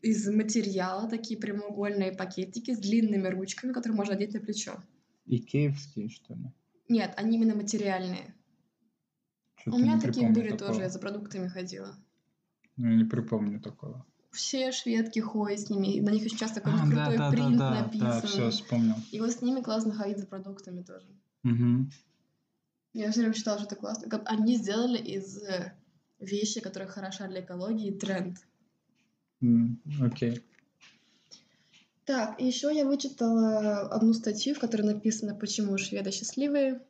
из 0.02 0.28
материала, 0.28 1.08
такие 1.08 1.40
прямоугольные 1.40 2.12
пакетики 2.12 2.72
с 2.74 2.78
длинными 2.78 3.26
ручками, 3.28 3.72
которые 3.72 3.96
можно 3.96 4.14
одеть 4.14 4.34
на 4.34 4.40
плечо. 4.40 4.76
Икеевские, 5.36 6.08
что 6.08 6.34
ли? 6.34 6.52
Нет, 6.88 7.14
они 7.16 7.36
именно 7.36 7.54
материальные. 7.54 8.34
У 9.66 9.78
меня 9.78 10.00
такие 10.00 10.30
были 10.30 10.50
такого. 10.50 10.68
тоже, 10.70 10.80
я 10.82 10.88
за 10.88 10.98
продуктами 10.98 11.46
ходила. 11.48 11.94
Ну, 12.76 12.88
я 12.90 12.96
не 12.96 13.04
припомню 13.04 13.60
такого. 13.60 14.06
Все 14.32 14.72
шведки 14.72 15.18
ходят 15.18 15.60
с 15.60 15.70
ними, 15.70 16.00
на 16.00 16.10
них 16.10 16.24
очень 16.24 16.38
часто 16.38 16.60
А, 16.60 16.62
какой-нибудь 16.62 16.94
да, 16.94 17.06
крутой 17.06 17.18
да, 17.18 17.30
да, 17.30 17.30
принт 17.30 17.58
да, 17.58 17.70
да, 17.70 17.82
написан. 17.82 18.22
все, 18.22 18.50
вспомнил. 18.50 18.94
И 19.10 19.20
вот 19.20 19.30
с 19.32 19.42
ними 19.42 19.60
классно 19.60 19.92
ходить 19.92 20.18
за 20.18 20.26
продуктами 20.26 20.82
тоже. 20.82 21.06
Мгм. 21.42 21.90
Я 22.92 23.10
все 23.10 23.20
время 23.20 23.34
считала, 23.34 23.58
что 23.58 23.66
это 23.66 23.76
классно. 23.76 24.08
Как 24.08 24.28
они 24.30 24.56
сделали 24.56 24.98
из 24.98 25.36
э, 25.42 25.72
вещи, 26.18 26.60
которые 26.60 26.88
хороша 26.88 27.28
для 27.28 27.40
экологии, 27.40 27.90
тренд. 27.92 28.38
Окей. 30.00 30.42
Так, 32.10 32.40
и 32.40 32.44
еще 32.44 32.74
я 32.74 32.84
вычитала 32.86 33.82
одну 33.82 34.12
статью, 34.14 34.56
в 34.56 34.58
которой 34.58 34.82
написано, 34.82 35.32
почему 35.32 35.78
шведы 35.78 36.10
счастливые. 36.10 36.82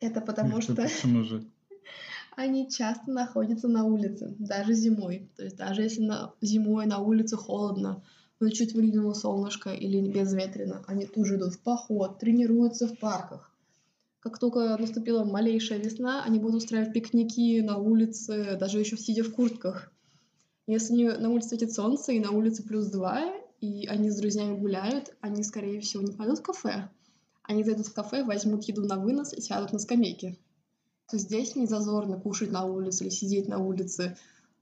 Это 0.00 0.20
потому 0.20 0.60
что 0.60 0.74
Почему 0.74 1.22
же? 1.22 1.44
они 2.36 2.68
часто 2.68 3.12
находятся 3.12 3.68
на 3.68 3.84
улице, 3.84 4.34
даже 4.40 4.74
зимой. 4.74 5.30
То 5.36 5.44
есть 5.44 5.56
даже 5.56 5.82
если 5.82 6.00
на... 6.00 6.32
зимой 6.40 6.86
на 6.86 6.98
улице 6.98 7.36
холодно, 7.36 8.02
но 8.40 8.48
чуть 8.48 8.74
выглянуло 8.74 9.12
солнышко 9.12 9.70
или 9.70 10.00
безветренно, 10.00 10.82
они 10.88 11.06
тут 11.06 11.26
же 11.26 11.36
идут 11.36 11.54
в 11.54 11.60
поход, 11.60 12.18
тренируются 12.18 12.88
в 12.88 12.98
парках. 12.98 13.52
Как 14.18 14.40
только 14.40 14.76
наступила 14.76 15.22
малейшая 15.22 15.78
весна, 15.78 16.24
они 16.24 16.40
будут 16.40 16.56
устраивать 16.56 16.92
пикники 16.92 17.60
на 17.60 17.76
улице, 17.76 18.56
даже 18.58 18.80
еще 18.80 18.96
сидя 18.96 19.22
в 19.22 19.32
куртках. 19.32 19.92
Если 20.66 21.04
на 21.04 21.30
улице 21.30 21.50
светит 21.50 21.72
солнце 21.72 22.14
и 22.14 22.18
на 22.18 22.32
улице 22.32 22.64
плюс 22.64 22.86
два, 22.86 23.43
и 23.60 23.86
они 23.86 24.10
с 24.10 24.16
друзьями 24.16 24.58
гуляют, 24.58 25.14
они, 25.20 25.42
скорее 25.42 25.80
всего, 25.80 26.02
не 26.02 26.12
пойдут 26.12 26.38
в 26.38 26.42
кафе. 26.42 26.88
Они 27.42 27.62
зайдут 27.62 27.86
в 27.86 27.94
кафе, 27.94 28.24
возьмут 28.24 28.64
еду 28.64 28.84
на 28.86 28.98
вынос 28.98 29.32
и 29.32 29.40
сядут 29.40 29.72
на 29.72 29.78
скамейке. 29.78 30.38
То 31.10 31.18
здесь 31.18 31.56
не 31.56 31.66
зазорно 31.66 32.18
кушать 32.18 32.50
на 32.50 32.64
улице 32.64 33.04
или 33.04 33.10
сидеть 33.10 33.48
на 33.48 33.58
улице, 33.58 34.16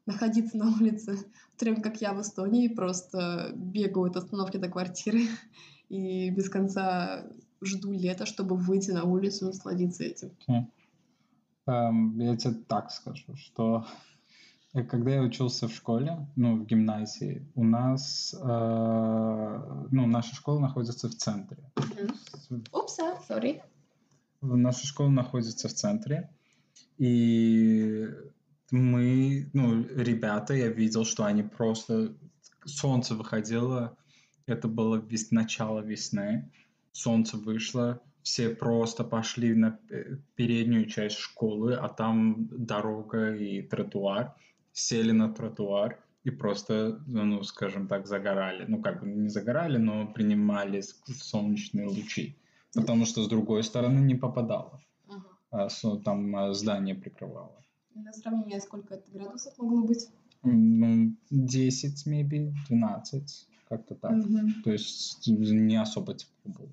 находиться 0.06 0.56
на 0.56 0.68
улице. 0.74 1.16
В 1.54 1.58
то 1.58 1.64
время 1.64 1.82
как 1.82 2.00
я 2.00 2.12
в 2.12 2.20
Эстонии 2.20 2.68
просто 2.68 3.52
бегаю 3.54 4.10
от 4.10 4.16
остановки 4.16 4.56
до 4.56 4.68
квартиры 4.68 5.26
и 5.88 6.30
без 6.30 6.48
конца 6.48 7.26
жду 7.60 7.92
лета, 7.92 8.26
чтобы 8.26 8.56
выйти 8.56 8.90
на 8.90 9.04
улицу 9.04 9.44
и 9.44 9.48
насладиться 9.48 10.02
этим. 10.02 10.32
Окей. 10.40 10.66
Эм, 11.66 12.18
Я 12.18 12.36
тебе 12.36 12.54
так 12.66 12.90
скажу, 12.90 13.36
что 13.36 13.86
когда 14.74 15.10
я 15.10 15.22
учился 15.22 15.68
в 15.68 15.74
школе, 15.74 16.26
ну, 16.34 16.56
в 16.56 16.66
гимназии, 16.66 17.46
у 17.54 17.64
нас, 17.64 18.34
э, 18.34 19.86
ну, 19.90 20.06
наша 20.06 20.34
школа 20.34 20.60
находится 20.60 21.08
в 21.08 21.14
центре. 21.14 21.58
Упса, 22.72 23.18
сори. 23.28 23.62
Наша 24.40 24.86
школа 24.86 25.10
находится 25.10 25.68
в 25.68 25.74
центре, 25.74 26.30
и 26.98 28.08
мы, 28.70 29.50
ну, 29.52 29.84
ребята, 29.94 30.54
я 30.54 30.68
видел, 30.68 31.04
что 31.04 31.24
они 31.24 31.42
просто... 31.42 32.14
Солнце 32.64 33.14
выходило, 33.14 33.96
это 34.46 34.68
было 34.68 34.96
вес... 34.96 35.32
начало 35.32 35.80
весны, 35.80 36.50
солнце 36.92 37.36
вышло, 37.36 38.00
все 38.22 38.50
просто 38.50 39.04
пошли 39.04 39.52
на 39.54 39.78
э, 39.90 40.16
переднюю 40.36 40.86
часть 40.86 41.16
школы, 41.18 41.74
а 41.74 41.88
там 41.88 42.46
дорога 42.50 43.34
и 43.34 43.62
тротуар, 43.62 44.34
сели 44.72 45.12
на 45.12 45.28
тротуар 45.32 45.98
и 46.24 46.30
просто, 46.30 47.02
ну, 47.06 47.42
скажем 47.42 47.88
так, 47.88 48.06
загорали. 48.06 48.64
Ну, 48.68 48.80
как 48.80 49.00
бы 49.00 49.06
не 49.06 49.28
загорали, 49.28 49.78
но 49.78 50.06
принимали 50.12 50.80
солнечные 50.80 51.86
лучи, 51.86 52.36
потому 52.74 53.06
что 53.06 53.22
с 53.22 53.28
другой 53.28 53.62
стороны 53.62 54.00
не 54.00 54.14
попадало 54.14 54.80
Ага. 55.08 55.28
а, 55.50 55.68
там 56.04 56.36
а, 56.36 56.54
здание 56.54 56.94
прикрывало. 56.94 57.62
На 57.94 58.12
сравнение, 58.12 58.60
сколько 58.60 58.94
это 58.94 59.10
градусов 59.10 59.58
могло 59.58 59.82
быть? 59.82 60.08
Ну, 60.44 61.14
10, 61.30 62.06
maybe, 62.06 62.52
12, 62.68 63.48
как-то 63.68 63.94
так. 63.94 64.12
Мгм. 64.12 64.62
То 64.64 64.72
есть 64.72 65.26
не 65.28 65.76
особо 65.76 66.14
тепло 66.14 66.52
было. 66.52 66.72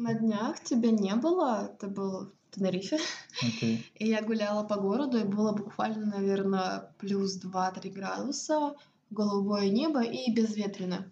На 0.00 0.14
днях 0.14 0.64
тебя 0.64 0.90
не 0.90 1.14
было, 1.14 1.70
это 1.74 1.86
был 1.86 2.32
в 2.50 2.54
Тенерифе, 2.54 2.98
Окей. 3.42 3.84
и 3.96 4.08
я 4.08 4.22
гуляла 4.22 4.64
по 4.64 4.76
городу, 4.80 5.18
и 5.18 5.24
было 5.24 5.52
буквально, 5.52 6.06
наверное, 6.06 6.94
плюс 6.98 7.38
2-3 7.38 7.90
градуса, 7.92 8.74
голубое 9.10 9.68
небо 9.68 10.02
и 10.02 10.32
безветренно. 10.32 11.10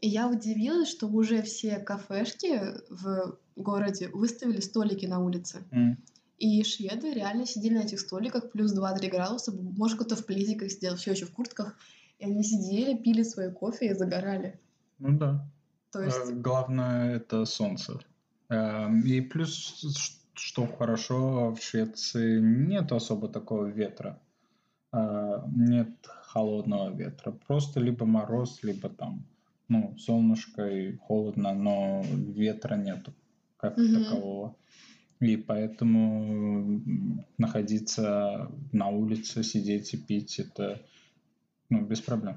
И 0.00 0.08
я 0.08 0.28
удивилась, 0.28 0.88
что 0.88 1.06
уже 1.06 1.42
все 1.42 1.78
кафешки 1.78 2.60
в 2.90 3.38
городе 3.54 4.08
выставили 4.08 4.60
столики 4.60 5.06
на 5.06 5.20
улице. 5.20 5.64
М, 5.70 5.96
И 6.38 6.64
шведы 6.64 7.12
реально 7.12 7.46
сидели 7.46 7.74
на 7.78 7.82
этих 7.82 8.00
столиках, 8.00 8.50
плюс 8.50 8.72
2-3 8.74 9.08
градуса, 9.08 9.52
может, 9.52 10.00
кто-то 10.00 10.16
в 10.16 10.26
пледиках 10.26 10.72
сидел, 10.72 10.96
все 10.96 11.12
еще 11.12 11.26
в 11.26 11.32
куртках. 11.32 11.76
И 12.18 12.24
они 12.24 12.42
сидели, 12.42 12.96
пили 12.96 13.22
свой 13.22 13.52
кофе 13.52 13.86
и 13.90 13.94
загорали. 13.94 14.58
Ну 14.98 15.16
да. 15.16 15.48
То 15.92 16.02
есть, 16.02 16.18
А, 16.28 16.32
Главное 16.32 17.16
это 17.16 17.44
солнце. 17.44 18.00
Эм, 18.48 19.00
И 19.06 19.20
плюс, 19.20 19.84
что 20.34 20.66
хорошо, 20.66 21.54
в 21.54 21.62
Швеции 21.62 22.40
нет 22.40 22.92
особо 22.92 23.28
такого 23.28 23.66
ветра. 23.66 24.20
А, 24.92 25.44
Нет 25.54 25.90
холодного 26.06 26.94
ветра. 26.94 27.32
Просто 27.46 27.80
либо 27.80 28.04
мороз, 28.06 28.62
либо 28.62 28.88
там, 28.88 29.24
ну, 29.68 29.96
солнышко 29.98 30.68
и 30.68 30.96
холодно, 30.96 31.54
но 31.54 32.02
ветра 32.04 32.76
нету 32.76 33.12
как 33.56 33.76
Мгм. 33.78 33.94
такового. 33.94 34.56
И 35.20 35.36
поэтому 35.36 36.82
находиться 37.38 38.50
на 38.72 38.88
улице, 38.88 39.42
сидеть 39.42 39.94
и 39.94 39.96
пить, 39.96 40.38
это 40.38 40.82
ну, 41.70 41.86
без 41.86 42.00
проблем. 42.00 42.36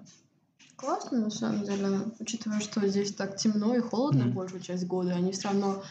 Классно, 0.77 1.19
на 1.21 1.29
самом 1.31 1.63
деле, 1.65 1.87
учитывая, 2.19 2.59
что 2.59 2.87
здесь 2.87 3.13
так 3.13 3.35
темно 3.35 3.75
и 3.75 3.79
холодно 3.79 4.25
Мгм. 4.25 4.35
большую 4.35 4.61
часть 4.61 4.85
года, 4.85 5.15
они 5.15 5.31
все 5.31 5.49
равно 5.49 5.83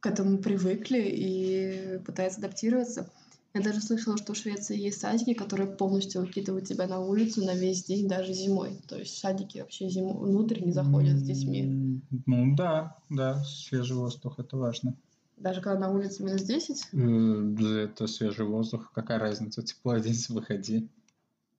к 0.00 0.06
этому 0.06 0.38
привыкли 0.38 1.02
и 1.02 1.98
пытаются 2.04 2.38
адаптироваться. 2.40 3.10
Я 3.54 3.62
даже 3.62 3.80
слышала, 3.80 4.16
что 4.18 4.32
в 4.32 4.36
Швеции 4.36 4.78
есть 4.78 5.00
садики, 5.00 5.34
которые 5.34 5.70
полностью 5.70 6.22
выкидывают 6.22 6.66
тебя 6.66 6.86
на 6.86 7.00
улицу 7.00 7.44
на 7.44 7.54
весь 7.54 7.84
день, 7.84 8.08
даже 8.08 8.32
зимой. 8.32 8.78
То 8.88 8.98
есть 8.98 9.18
садики 9.18 9.58
вообще 9.58 9.88
зимой 9.88 10.14
внутрь 10.28 10.60
не 10.62 10.72
заходят 10.72 11.18
с 11.18 11.22
детьми. 11.22 12.00
Ну 12.26 12.54
да, 12.56 12.96
да, 13.10 13.42
свежий 13.44 13.96
воздух, 13.96 14.38
это 14.38 14.56
важно. 14.56 14.94
Даже 15.36 15.60
когда 15.60 15.78
на 15.78 15.90
улице 15.90 16.22
минус 16.22 16.42
10. 16.42 16.86
Э, 16.92 17.84
Это 17.84 18.06
свежий 18.06 18.46
воздух, 18.46 18.92
какая 18.92 19.18
разница, 19.18 19.62
тепло 19.62 19.92
оденься, 19.92 20.32
выходи. 20.32 20.88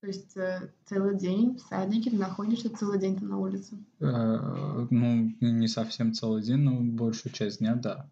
То 0.01 0.07
есть 0.07 0.37
э, 0.37 0.71
целый 0.85 1.17
день 1.17 1.57
в 1.57 1.61
садике 1.61 2.11
ты 2.11 2.17
находишься, 2.17 2.69
целый 2.69 2.99
день 2.99 3.17
ты 3.17 3.25
на 3.25 3.39
улице. 3.39 3.77
Э, 3.99 4.87
Ну, 4.91 5.33
не 5.41 5.67
совсем 5.67 6.13
целый 6.13 6.43
день, 6.43 6.57
но 6.57 6.79
большую 6.81 7.33
часть 7.33 7.59
дня, 7.59 7.75
да. 7.75 8.09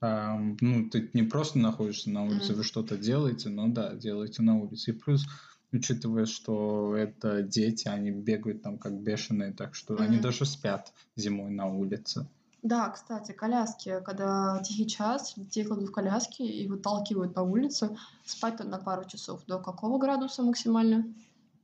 А, 0.00 0.38
Ну, 0.60 0.88
ты 0.88 1.10
не 1.12 1.22
просто 1.22 1.58
находишься 1.58 2.10
на 2.10 2.24
улице, 2.24 2.52
Мгм. 2.52 2.56
вы 2.58 2.64
что-то 2.64 2.96
делаете, 2.96 3.48
но 3.50 3.68
да, 3.68 3.94
делаете 3.94 4.42
на 4.42 4.56
улице. 4.58 4.90
И 4.90 4.94
плюс, 4.94 5.26
учитывая, 5.72 6.26
что 6.26 6.96
это 6.96 7.42
дети, 7.42 7.88
они 7.88 8.10
бегают 8.10 8.62
там 8.62 8.78
как 8.78 8.98
бешеные, 9.00 9.52
так 9.52 9.74
что 9.74 9.98
они 9.98 10.14
Мгм. 10.16 10.22
даже 10.22 10.46
спят 10.46 10.92
зимой 11.16 11.50
на 11.50 11.66
улице. 11.66 12.26
Да, 12.64 12.88
кстати, 12.88 13.32
коляски. 13.32 14.00
Когда 14.04 14.58
тихий 14.64 14.86
час, 14.86 15.34
детей 15.36 15.64
кладут 15.64 15.90
в 15.90 15.92
коляски 15.92 16.40
и 16.42 16.66
выталкивают 16.66 17.36
на 17.36 17.42
улицу, 17.42 17.96
спать 18.24 18.58
на 18.64 18.78
пару 18.78 19.04
часов. 19.04 19.44
До 19.46 19.58
какого 19.58 19.98
градуса 19.98 20.42
максимально? 20.42 21.04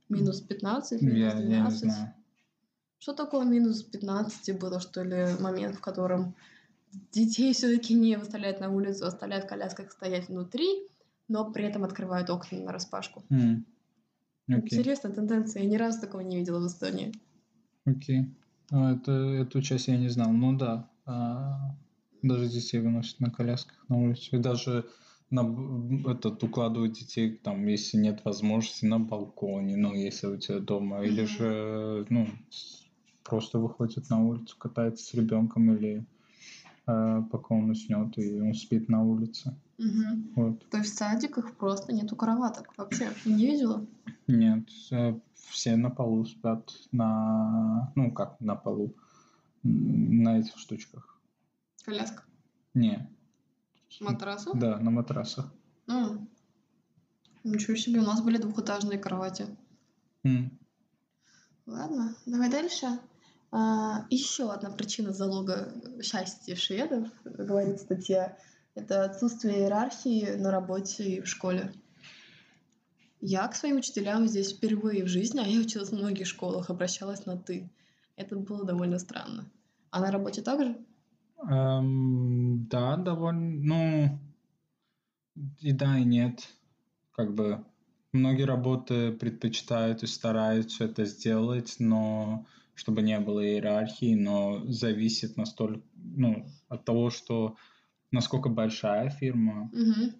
Минус 0.09 0.41
15, 0.41 1.01
минус 1.01 1.17
Я, 1.17 1.33
я 1.33 1.41
не 1.41 1.45
12? 1.47 1.79
знаю. 1.79 2.13
Что 2.99 3.13
такое 3.13 3.45
минус 3.45 3.81
15 3.81 4.59
было, 4.59 4.79
что 4.79 5.01
ли, 5.01 5.35
момент, 5.39 5.75
в 5.77 5.81
котором 5.81 6.35
детей 7.11 7.51
все-таки 7.53 7.95
не 7.95 8.15
выставляют 8.15 8.59
на 8.59 8.69
улицу, 8.69 9.07
оставляют 9.07 9.45
в 9.45 9.47
колясках 9.47 9.91
стоять 9.91 10.29
внутри, 10.29 10.67
но 11.27 11.51
при 11.51 11.65
этом 11.65 11.83
открывают 11.83 12.29
окна 12.29 12.59
на 12.59 12.71
распашку. 12.71 13.23
М, 13.31 13.65
Окей, 14.47 14.77
Интересная 14.77 15.11
тенденция. 15.13 15.63
Я 15.63 15.69
ни 15.69 15.77
разу 15.77 15.99
такого 15.99 16.21
не 16.21 16.37
видела 16.37 16.59
в 16.59 16.67
Эстонии. 16.67 17.11
окей. 17.85 18.25
А, 18.71 18.93
это, 18.93 19.11
эту 19.11 19.61
часть 19.63 19.87
я 19.87 19.97
не 19.97 20.09
знал. 20.09 20.31
Ну 20.31 20.55
да, 20.57 20.73
а, 20.73 20.90
даже 22.21 22.47
детей 22.47 22.79
выносят 22.79 23.19
на 23.19 23.31
колясках 23.31 23.77
на 23.89 23.97
улицу. 23.97 24.35
И 24.35 24.39
даже 24.39 24.85
на, 25.29 25.41
этот, 26.09 26.43
укладывают 26.43 26.93
детей, 26.93 27.37
там, 27.37 27.65
если 27.65 27.97
нет 27.97 28.23
возможности, 28.25 28.85
на 28.85 28.99
балконе, 28.99 29.77
ну, 29.77 29.93
если 29.93 30.27
у 30.27 30.37
тебя 30.37 30.59
дома. 30.59 31.03
Или 31.03 31.25
же, 31.25 32.05
ну, 32.09 32.27
просто 33.23 33.59
выходит 33.59 34.09
на 34.09 34.23
улицу, 34.23 34.55
катается 34.57 35.05
с 35.05 35.13
ребенком 35.13 35.73
или 35.73 36.05
а, 36.85 37.21
пока 37.23 37.55
он 37.55 37.69
уснет, 37.69 38.17
и 38.17 38.41
он 38.41 38.53
спит 38.53 38.89
на 38.89 39.03
улице. 39.03 39.55
Мгм. 39.77 40.33
Вот. 40.35 40.69
То 40.69 40.77
есть 40.77 40.93
в 40.93 40.97
садиках 40.97 41.55
просто 41.55 41.93
нету 41.93 42.15
кроваток 42.15 42.73
вообще. 42.77 43.09
Не 43.25 43.47
видела? 43.47 43.85
Нет, 44.27 44.67
э, 44.91 45.19
все 45.49 45.75
на 45.75 45.89
полу 45.89 46.25
спят, 46.25 46.71
на, 46.91 47.91
ну, 47.95 48.11
как 48.11 48.39
на 48.39 48.55
полу, 48.55 48.93
на 49.63 50.39
этих 50.39 50.57
штучках. 50.57 51.19
Коляска. 51.83 52.23
Не, 52.73 53.09
Матрасу? 53.99 54.51
да, 54.55 54.77
на 54.77 54.91
матрасах. 54.91 55.53
М. 55.87 56.29
Ничего 57.43 57.75
себе, 57.75 57.99
у 57.99 58.03
нас 58.03 58.21
были 58.21 58.37
двухэтажные 58.37 58.99
кровати. 58.99 59.47
М, 60.23 60.57
Ладно, 61.65 62.15
давай 62.25 62.49
дальше. 62.49 62.99
А, 63.51 64.05
еще 64.09 64.51
одна 64.51 64.71
причина 64.71 65.11
залога 65.11 65.73
счастья 66.01 66.55
шведов, 66.55 67.07
говорит 67.23 67.79
статья, 67.79 68.37
это 68.75 69.03
отсутствие 69.03 69.59
иерархии 69.59 70.35
на 70.35 70.51
работе 70.51 71.03
и 71.03 71.21
в 71.21 71.27
школе. 71.27 71.73
Я 73.19 73.47
к 73.47 73.55
своим 73.55 73.77
учителям 73.77 74.27
здесь 74.27 74.53
впервые 74.53 75.03
в 75.03 75.07
жизни, 75.07 75.39
а 75.39 75.47
я 75.47 75.59
училась 75.59 75.89
в 75.89 75.95
многих 75.95 76.25
школах, 76.27 76.69
обращалась 76.69 77.25
на 77.25 77.37
«ты». 77.37 77.69
Это 78.15 78.35
было 78.37 78.65
довольно 78.65 78.99
странно. 78.99 79.51
А 79.89 79.99
на 79.99 80.11
работе 80.11 80.41
также? 80.41 80.77
эм, 81.49 82.67
да, 82.67 82.97
довольно, 82.97 83.59
ну, 83.71 84.19
и 85.59 85.71
да, 85.71 85.97
и 85.99 86.03
нет. 86.03 86.47
Как 87.11 87.35
бы 87.35 87.65
многие 88.13 88.43
работы 88.43 89.11
предпочитают 89.11 90.03
и 90.03 90.07
стараются 90.07 90.85
это 90.85 91.05
сделать, 91.05 91.75
но 91.79 92.45
чтобы 92.75 93.01
не 93.01 93.19
было 93.19 93.45
иерархии, 93.45 94.15
но 94.15 94.65
зависит 94.71 95.37
настолько, 95.37 95.83
ну, 95.95 96.47
от 96.67 96.85
того, 96.85 97.09
что 97.09 97.55
насколько 98.11 98.49
большая 98.49 99.09
фирма, 99.09 99.71
Угу. 99.73 100.13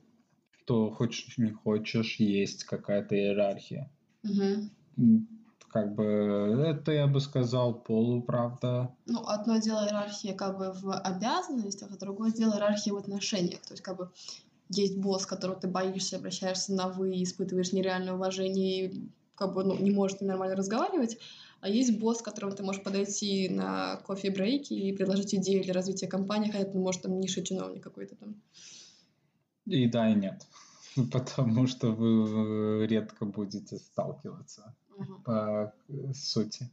то 0.65 0.89
хочешь 0.91 1.37
не 1.37 1.51
хочешь, 1.51 2.15
есть 2.19 2.63
какая-то 2.63 3.15
иерархия. 3.15 3.91
Угу. 4.23 4.71
Как 5.71 5.95
бы 5.95 6.03
это, 6.67 6.91
я 6.91 7.07
бы 7.07 7.21
сказал, 7.21 7.73
полуправда. 7.73 8.93
Ну, 9.05 9.25
одно 9.25 9.57
дело 9.57 9.85
иерархия 9.85 10.33
как 10.33 10.57
бы 10.57 10.73
в 10.73 10.93
обязанностях, 10.93 11.89
а 11.93 11.97
другое 11.97 12.31
дело 12.31 12.55
иерархия 12.55 12.93
в 12.93 12.97
отношениях. 12.97 13.61
То 13.61 13.73
есть 13.73 13.81
как 13.81 13.95
бы 13.95 14.09
есть 14.67 14.97
босс, 14.97 15.25
которого 15.25 15.57
ты 15.57 15.69
боишься, 15.69 16.17
обращаешься 16.17 16.73
на 16.73 16.89
«вы», 16.89 17.23
испытываешь 17.23 17.71
нереальное 17.71 18.13
уважение 18.13 18.85
и 18.85 19.09
как 19.35 19.53
бы 19.53 19.63
ну, 19.63 19.77
не 19.79 19.91
можешь 19.91 20.19
нормально 20.19 20.57
разговаривать. 20.57 21.17
А 21.61 21.69
есть 21.69 21.97
босс, 21.97 22.21
к 22.21 22.25
которому 22.25 22.53
ты 22.53 22.63
можешь 22.63 22.83
подойти 22.83 23.47
на 23.47 23.95
кофе-брейке 24.05 24.75
и 24.75 24.91
предложить 24.91 25.33
идею 25.35 25.63
для 25.63 25.73
развития 25.73 26.07
компании, 26.07 26.51
хотя 26.51 26.65
ты, 26.65 26.77
может, 26.77 27.03
там 27.03 27.17
низший 27.17 27.43
чиновник 27.43 27.81
какой-то 27.81 28.17
там. 28.17 28.35
И 29.65 29.87
да, 29.87 30.09
и 30.09 30.15
нет. 30.15 30.45
Потому 31.13 31.67
что 31.67 31.91
вы 31.91 32.85
редко 32.87 33.23
будете 33.23 33.77
сталкиваться 33.77 34.75
Мгм. 34.97 35.23
по 35.23 35.73
э, 35.89 36.13
сути. 36.13 36.69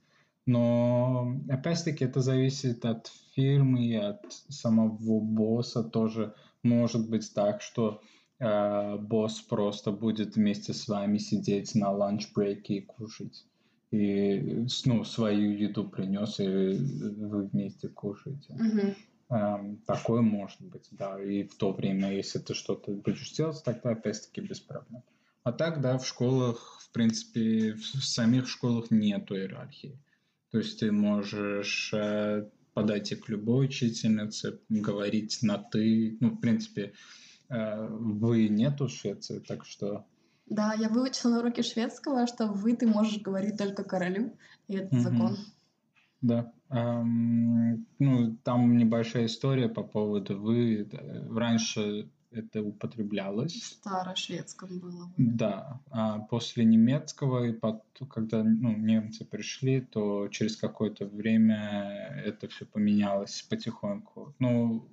Но 0.46 1.36
опять-таки 1.50 2.04
это 2.04 2.20
зависит 2.20 2.84
от 2.84 3.12
фирмы 3.34 3.84
и 3.86 3.94
от 3.94 4.24
самого 4.48 5.20
босса 5.20 5.82
тоже. 5.84 6.34
Может 6.62 7.08
быть 7.10 7.32
так, 7.34 7.60
что 7.60 8.00
э, 8.38 8.96
босс 8.96 9.40
просто 9.40 9.92
будет 9.92 10.36
вместе 10.36 10.72
с 10.72 10.88
вами 10.88 11.18
сидеть 11.18 11.74
на 11.74 11.90
lunch 11.90 12.29
break 12.29 12.67
е 12.67 12.74
и 12.74 12.80
кушать. 12.80 13.44
И 13.90 14.66
ну, 14.84 15.04
свою 15.04 15.52
еду 15.52 15.88
принес, 15.88 16.40
и 16.40 16.46
вы 16.46 17.46
вместе 17.46 17.88
кушаете. 17.88 18.54
Мгм. 18.54 18.94
Эм, 19.30 19.76
такое 19.86 20.22
может 20.22 20.60
быть, 20.62 20.88
да. 20.92 21.22
И 21.22 21.44
в 21.44 21.56
то 21.56 21.72
время, 21.72 22.12
если 22.14 22.38
ты 22.38 22.54
что-то 22.54 22.90
будешь 22.92 23.32
делать, 23.32 23.62
тогда 23.64 23.90
опять-таки 23.90 24.40
без 24.40 24.60
проблем. 24.60 25.02
А 25.48 25.52
так, 25.52 25.80
да, 25.80 25.96
в 25.96 26.06
школах, 26.06 26.78
в 26.82 26.92
принципе, 26.92 27.72
в 27.72 28.04
самих 28.04 28.46
школах 28.48 28.90
нету 28.90 29.34
иерархии. 29.34 29.98
То 30.50 30.58
есть 30.58 30.78
ты 30.78 30.92
можешь 30.92 31.90
э, 31.94 32.50
подойти 32.74 33.16
к 33.16 33.30
любой 33.30 33.64
учительнице, 33.64 34.60
говорить 34.68 35.38
на 35.40 35.56
«ты». 35.56 36.18
Ну, 36.20 36.32
в 36.32 36.40
принципе, 36.40 36.92
э, 37.48 37.86
«вы» 37.88 38.48
нету 38.50 38.88
в 38.88 38.90
Швеции, 38.90 39.38
так 39.38 39.64
что... 39.64 40.04
Да, 40.44 40.74
я 40.74 40.90
выучила 40.90 41.30
на 41.30 41.38
уроке 41.38 41.62
шведского, 41.62 42.26
что 42.26 42.48
«вы» 42.48 42.76
ты 42.76 42.86
можешь 42.86 43.22
говорить 43.22 43.56
только 43.56 43.84
королю, 43.84 44.36
и 44.68 44.76
это 44.76 44.94
Мгм. 44.96 45.02
закон. 45.02 45.36
Да. 46.20 46.52
Ам, 46.68 47.86
ну, 47.98 48.36
там 48.44 48.76
небольшая 48.76 49.24
история 49.24 49.70
по 49.70 49.82
поводу 49.82 50.38
«вы». 50.38 50.82
Это- 50.82 51.26
Раньше 51.30 52.10
это 52.30 52.62
В 52.62 52.68
употреблялось. 52.68 53.54
старошведском 53.64 54.78
было. 54.78 55.10
Да, 55.16 55.80
а 55.90 56.18
после 56.20 56.64
немецкого, 56.64 57.44
и 57.44 57.52
пот- 57.52 57.82
когда 58.10 58.42
ну, 58.44 58.76
немцы 58.76 59.24
пришли, 59.24 59.80
то 59.80 60.28
через 60.28 60.56
какое-то 60.56 61.06
время 61.06 62.22
это 62.24 62.48
все 62.48 62.64
поменялось 62.66 63.42
потихоньку. 63.48 64.34
Ну, 64.38 64.86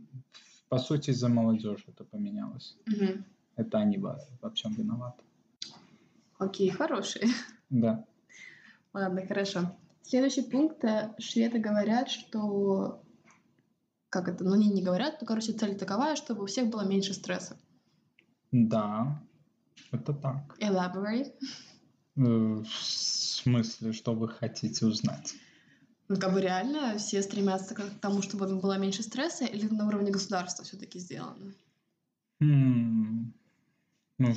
по 0.69 0.77
сути, 0.77 1.11
из-за 1.11 1.27
молодежи 1.29 1.83
это 1.87 2.03
поменялось. 2.03 2.77
Мгм. 2.85 3.25
Это 3.55 3.77
они 3.79 3.97
во, 3.97 4.19
во 4.41 4.49
всем 4.51 4.73
виноваты. 4.73 5.23
Окей, 6.39 6.69
хорошие. 6.69 7.25
Да. 7.69 8.05
Ладно, 8.93 9.25
хорошо. 9.27 9.75
Следующий 10.03 10.43
пункт. 10.43 10.83
э, 10.85 11.13
Шведы 11.19 11.57
говорят, 11.59 12.09
что 12.09 13.01
как 14.15 14.29
это, 14.29 14.45
ну, 14.45 14.53
они 14.53 14.69
не 14.69 14.81
говорят, 14.81 15.17
ну, 15.19 15.27
короче, 15.27 15.51
цель 15.51 15.77
таковая, 15.77 16.15
чтобы 16.15 16.43
у 16.43 16.45
всех 16.45 16.69
было 16.69 16.85
меньше 16.87 17.13
стресса. 17.13 17.57
Да, 18.53 19.21
это 19.91 20.13
так. 20.13 20.57
Elaborate. 20.61 21.33
Э, 22.15 22.63
В 22.63 22.65
смысле, 22.65 23.91
что 23.91 24.13
вы 24.13 24.29
хотите 24.29 24.85
узнать? 24.85 25.33
Ну, 26.07 26.15
как 26.15 26.33
бы 26.33 26.39
реально 26.39 26.97
все 26.97 27.21
стремятся 27.21 27.75
к 27.75 27.81
тому, 27.99 28.21
чтобы 28.21 28.47
было 28.55 28.77
меньше 28.77 29.03
стресса, 29.03 29.43
или 29.43 29.67
на 29.67 29.85
уровне 29.85 30.11
государства 30.11 30.63
все-таки 30.63 30.97
сделано? 30.99 31.51
М, 32.39 33.33
Ну, 34.17 34.29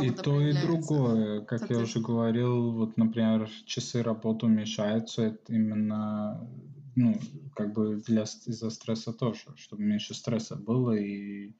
и 0.00 0.10
то, 0.12 0.40
и 0.40 0.52
другое. 0.54 1.40
Как 1.42 1.60
Как 1.60 1.70
я 1.70 1.80
уже 1.80 2.00
говорил, 2.00 2.72
вот, 2.72 2.96
например, 2.96 3.50
часы 3.66 4.02
работы 4.02 4.46
уменьшаются, 4.46 5.22
это 5.24 5.52
именно, 5.52 6.48
ну, 6.96 7.20
как 7.54 7.72
бы 7.74 8.02
для, 8.06 8.22
из-за 8.24 8.70
стресса 8.70 9.12
тоже, 9.12 9.56
чтобы 9.56 9.82
меньше 9.82 10.14
стресса 10.14 10.56
было 10.56 10.92
и, 10.92 11.52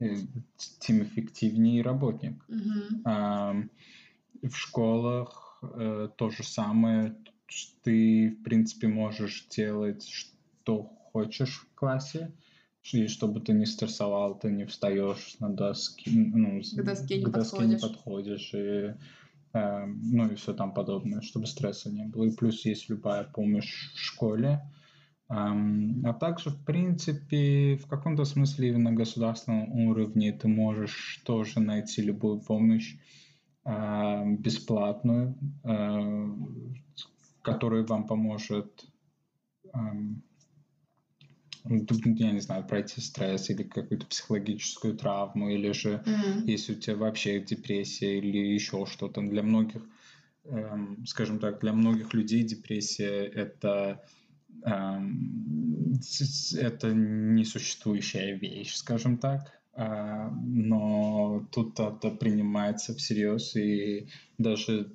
и 0.00 0.16
тем 0.80 1.02
эффективнее 1.02 1.82
работник. 1.82 2.44
Мгм. 2.48 3.02
Ам, 3.04 3.70
В 4.42 4.56
школах 4.56 5.60
э, 5.62 6.08
то 6.16 6.30
же 6.30 6.42
самое. 6.42 7.16
Ты, 7.82 8.30
в 8.30 8.42
принципе, 8.44 8.88
можешь 8.88 9.46
делать, 9.48 10.06
что 10.08 10.84
хочешь 10.84 11.60
в 11.60 11.74
классе, 11.74 12.32
и 12.92 13.06
чтобы 13.06 13.40
ты 13.40 13.52
не 13.52 13.66
стрессовал, 13.66 14.38
ты 14.38 14.50
не 14.50 14.64
встаешь 14.64 15.36
на 15.38 15.50
доски, 15.54 16.10
ну, 16.10 16.60
К 16.62 16.82
доске 16.82 17.18
не 17.18 17.24
к 17.24 17.30
доске 17.30 17.66
не 17.66 17.76
подходишь. 17.76 17.80
подходишь, 17.80 18.54
и, 18.54 18.58
э, 18.58 18.96
ну 19.52 20.30
и 20.30 20.34
все 20.34 20.54
там 20.54 20.72
подобное, 20.72 21.20
чтобы 21.20 21.46
стресса 21.46 21.90
не 21.90 22.04
было. 22.04 22.24
И 22.24 22.34
плюс 22.34 22.64
есть 22.64 22.88
любая 22.88 23.24
помощь 23.24 23.92
в 23.94 23.98
школе. 23.98 24.62
Ам, 25.28 26.04
А 26.04 26.12
также, 26.12 26.50
в 26.50 26.64
принципе, 26.64 27.76
в 27.76 27.86
каком-то 27.86 28.24
смысле 28.24 28.68
и 28.68 28.76
на 28.76 28.92
государственном 28.92 29.70
уровне 29.86 30.32
ты 30.32 30.48
можешь 30.48 31.22
тоже 31.24 31.60
найти 31.60 32.02
любую 32.02 32.40
помощь 32.40 32.96
а, 33.64 34.24
бесплатную, 34.26 35.34
а, 35.64 36.36
которая 37.42 37.82
вам 37.84 38.06
поможет, 38.06 38.84
тут, 41.64 42.04
я 42.04 42.32
не 42.32 42.40
знаю, 42.40 42.66
пройти 42.66 43.00
стресс 43.00 43.50
или 43.50 43.62
какую-то 43.62 44.06
психологическую 44.06 44.96
травму, 44.96 45.48
или 45.50 45.72
же 45.72 46.02
Мгм. 46.06 46.46
если 46.46 46.74
у 46.74 46.76
тебя 46.76 46.96
вообще 46.96 47.40
депрессия 47.40 48.18
или 48.18 48.38
еще 48.54 48.84
что-то. 48.86 49.20
Для 49.20 49.42
многих, 49.42 49.82
эм, 50.44 51.04
скажем 51.06 51.38
так, 51.38 51.60
для 51.60 51.72
многих 51.72 52.14
людей 52.14 52.42
депрессия 52.42 53.24
это 53.26 54.02
эм, 54.64 55.98
это 56.58 56.92
несуществующая 56.92 58.36
вещь, 58.36 58.74
скажем 58.74 59.18
так. 59.18 59.52
А, 59.74 60.30
но 60.30 61.46
тут 61.50 61.80
это 61.80 62.10
принимается 62.10 62.94
всерьез, 62.94 63.56
и 63.56 64.08
даже 64.36 64.92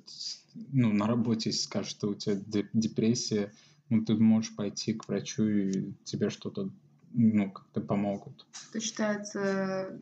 ну, 0.72 0.92
на 0.92 1.06
работе, 1.06 1.50
если 1.50 1.62
скажут, 1.62 1.90
что 1.90 2.08
у 2.10 2.14
тебя 2.14 2.36
де- 2.36 2.68
депрессия, 2.72 3.52
ну, 3.90 4.04
ты 4.04 4.14
можешь 4.14 4.54
пойти 4.54 4.94
к 4.94 5.08
врачу, 5.08 5.44
и 5.44 5.92
тебе 6.04 6.30
что-то 6.30 6.70
ну, 7.12 7.50
как-то 7.50 7.80
помогут. 7.80 8.46
Это 8.70 8.80
считается 8.80 9.98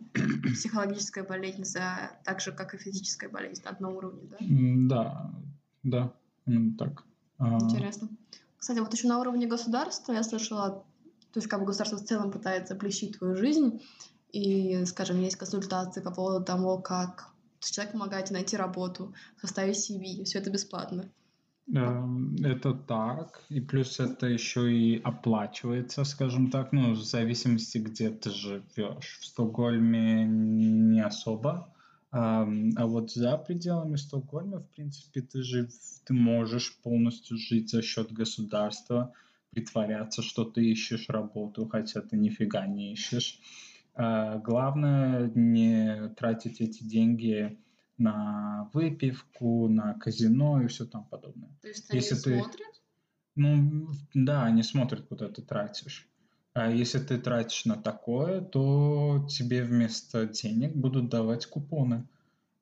психологическая 0.54 1.24
болезнь 1.24 1.64
за 1.64 2.10
так 2.24 2.40
же, 2.40 2.52
как 2.52 2.74
и 2.74 2.78
физическая 2.78 3.30
болезнь 3.30 3.62
на 3.64 3.70
одном 3.70 3.96
уровне, 3.96 4.22
да? 4.30 4.36
Да, 4.40 5.34
да, 5.82 6.12
именно 6.46 6.76
так. 6.76 7.04
А, 7.38 7.58
Интересно. 7.58 8.08
Кстати, 8.56 8.80
вот 8.80 8.92
еще 8.92 9.08
на 9.08 9.20
уровне 9.20 9.46
государства 9.46 10.12
я 10.12 10.22
слышала, 10.22 10.84
то 11.32 11.38
есть 11.38 11.48
как 11.48 11.60
бы 11.60 11.66
государство 11.66 11.98
в 11.98 12.04
целом 12.04 12.32
пытается 12.32 12.74
облегчить 12.74 13.18
твою 13.18 13.36
жизнь, 13.36 13.80
и, 14.32 14.84
скажем, 14.84 15.20
есть 15.20 15.36
консультации 15.36 16.00
по 16.00 16.10
поводу 16.10 16.44
того, 16.44 16.78
как 16.78 17.30
человек 17.60 17.92
помогает 17.92 18.30
найти 18.30 18.56
работу, 18.56 19.14
составить 19.40 19.76
CV, 19.76 20.24
все 20.24 20.38
это 20.40 20.50
бесплатно. 20.50 21.10
Эм, 21.74 22.36
Это 22.44 22.72
так, 22.74 23.44
и 23.48 23.60
плюс 23.60 24.00
это 24.00 24.26
еще 24.26 24.72
и 24.72 25.00
оплачивается, 25.02 26.04
скажем 26.04 26.50
так, 26.50 26.72
ну, 26.72 26.92
в 26.92 27.02
зависимости, 27.02 27.78
где 27.78 28.10
ты 28.10 28.30
живешь. 28.30 29.18
В 29.20 29.26
Стокгольме 29.26 30.24
не 30.24 31.00
особо, 31.04 31.74
ам, 32.10 32.70
а 32.76 32.86
вот 32.86 33.12
за 33.12 33.36
пределами 33.38 33.96
Стокгольма, 33.96 34.60
в 34.60 34.68
принципе, 34.70 35.22
ты, 35.22 35.42
жив, 35.42 35.70
ты 36.04 36.14
можешь 36.14 36.76
полностью 36.82 37.36
жить 37.36 37.70
за 37.70 37.82
счет 37.82 38.12
государства, 38.12 39.12
притворяться, 39.50 40.22
что 40.22 40.44
ты 40.44 40.64
ищешь 40.70 41.08
работу, 41.08 41.66
хотя 41.66 42.00
ты 42.02 42.16
нифига 42.16 42.66
не 42.66 42.92
ищешь. 42.92 43.40
А, 43.94 44.38
Главное 44.38 45.30
не 45.34 46.08
тратить 46.16 46.60
эти 46.60 46.84
деньги 46.84 47.58
на 47.98 48.70
выпивку, 48.72 49.68
на 49.68 49.94
казино 49.94 50.62
и 50.62 50.66
все 50.66 50.84
там 50.84 51.04
подобное. 51.04 51.50
То 51.62 51.68
есть 51.68 51.90
они 51.90 52.00
Если 52.00 52.14
ты- 52.16 52.38
смотрят? 52.40 52.82
Ну, 53.34 53.90
да, 54.14 54.44
они 54.44 54.62
смотрят, 54.62 55.06
куда 55.06 55.28
ты 55.28 55.42
тратишь. 55.42 56.08
А 56.54 56.70
если 56.70 56.98
ты 56.98 57.18
тратишь 57.18 57.66
на 57.66 57.76
такое, 57.76 58.40
то 58.40 59.26
тебе 59.28 59.62
вместо 59.62 60.26
денег 60.26 60.74
будут 60.74 61.10
давать 61.10 61.44
купоны 61.46 62.08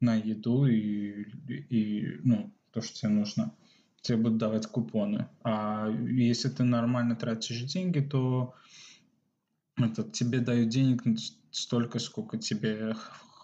на 0.00 0.16
еду 0.16 0.66
и, 0.66 1.22
и 1.48 2.18
ну, 2.24 2.52
то, 2.72 2.80
что 2.80 2.94
тебе 2.98 3.10
нужно. 3.10 3.54
Тебе 4.02 4.18
будут 4.18 4.38
давать 4.38 4.66
купоны. 4.66 5.28
А 5.44 5.88
если 5.88 6.48
ты 6.48 6.64
нормально 6.64 7.14
тратишь 7.14 7.62
деньги, 7.62 8.00
то 8.00 8.54
это, 9.76 10.02
тебе 10.02 10.40
дают 10.40 10.68
денег 10.70 11.02
столько, 11.52 12.00
сколько 12.00 12.36
тебе 12.36 12.94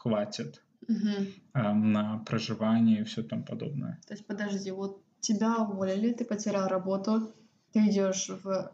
хватит 0.01 0.63
А, 1.53 1.73
на 1.75 2.19
проживание 2.27 3.01
и 3.01 3.05
все 3.05 3.23
там 3.23 3.45
подобное. 3.45 4.01
То 4.07 4.15
есть, 4.15 4.27
подожди, 4.27 4.71
вот 4.71 5.03
тебя 5.21 5.59
уволили, 5.59 6.13
ты 6.13 6.25
потерял 6.25 6.69
работу, 6.69 7.33
ты 7.73 7.81
идешь 7.89 8.31
в 8.43 8.73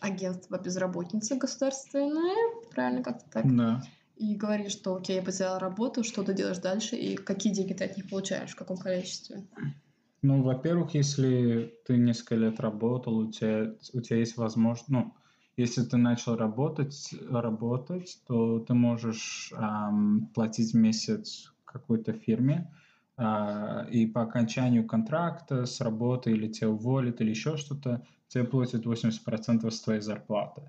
агентство 0.00 0.58
безработицы 0.58 1.36
государственное, 1.36 2.34
правильно 2.70 3.02
как-то 3.02 3.30
так, 3.30 3.56
Да. 3.56 3.82
и 4.16 4.36
говоришь, 4.36 4.72
что 4.72 4.94
окей, 4.94 5.16
я 5.16 5.22
потерял 5.22 5.58
работу, 5.58 6.04
что 6.04 6.22
ты 6.22 6.34
делаешь 6.34 6.58
дальше, 6.58 6.96
и 6.96 7.16
какие 7.16 7.52
деньги 7.52 7.72
ты 7.72 7.84
от 7.84 7.96
них 7.96 8.08
получаешь, 8.08 8.50
в 8.50 8.56
каком 8.56 8.76
количестве. 8.76 9.44
Ну, 10.22 10.42
во-первых, 10.42 10.94
если 10.94 11.74
ты 11.86 11.96
несколько 11.96 12.36
лет 12.36 12.60
работал, 12.60 13.16
у 13.18 13.30
тебя, 13.30 13.74
у 13.92 14.00
тебя 14.00 14.18
есть 14.18 14.36
возможность, 14.36 14.88
ну, 14.88 15.14
если 15.56 15.82
ты 15.82 15.96
начал 15.96 16.36
работать, 16.36 17.14
работать, 17.30 18.18
то 18.26 18.58
ты 18.60 18.74
можешь 18.74 19.52
ам, 19.56 20.28
платить 20.34 20.72
в 20.72 20.76
месяц 20.76 21.52
какой-то 21.64 22.12
фирме, 22.12 22.70
а, 23.16 23.86
и 23.90 24.06
по 24.06 24.22
окончанию 24.22 24.86
контракта 24.86 25.66
с 25.66 25.80
работы 25.80 26.32
или 26.32 26.48
тебя 26.48 26.70
уволят, 26.70 27.20
или 27.20 27.30
еще 27.30 27.56
что-то, 27.56 28.04
тебе 28.28 28.44
платят 28.44 28.84
80% 28.86 29.72
с 29.72 29.80
твоей 29.80 30.00
зарплаты. 30.00 30.62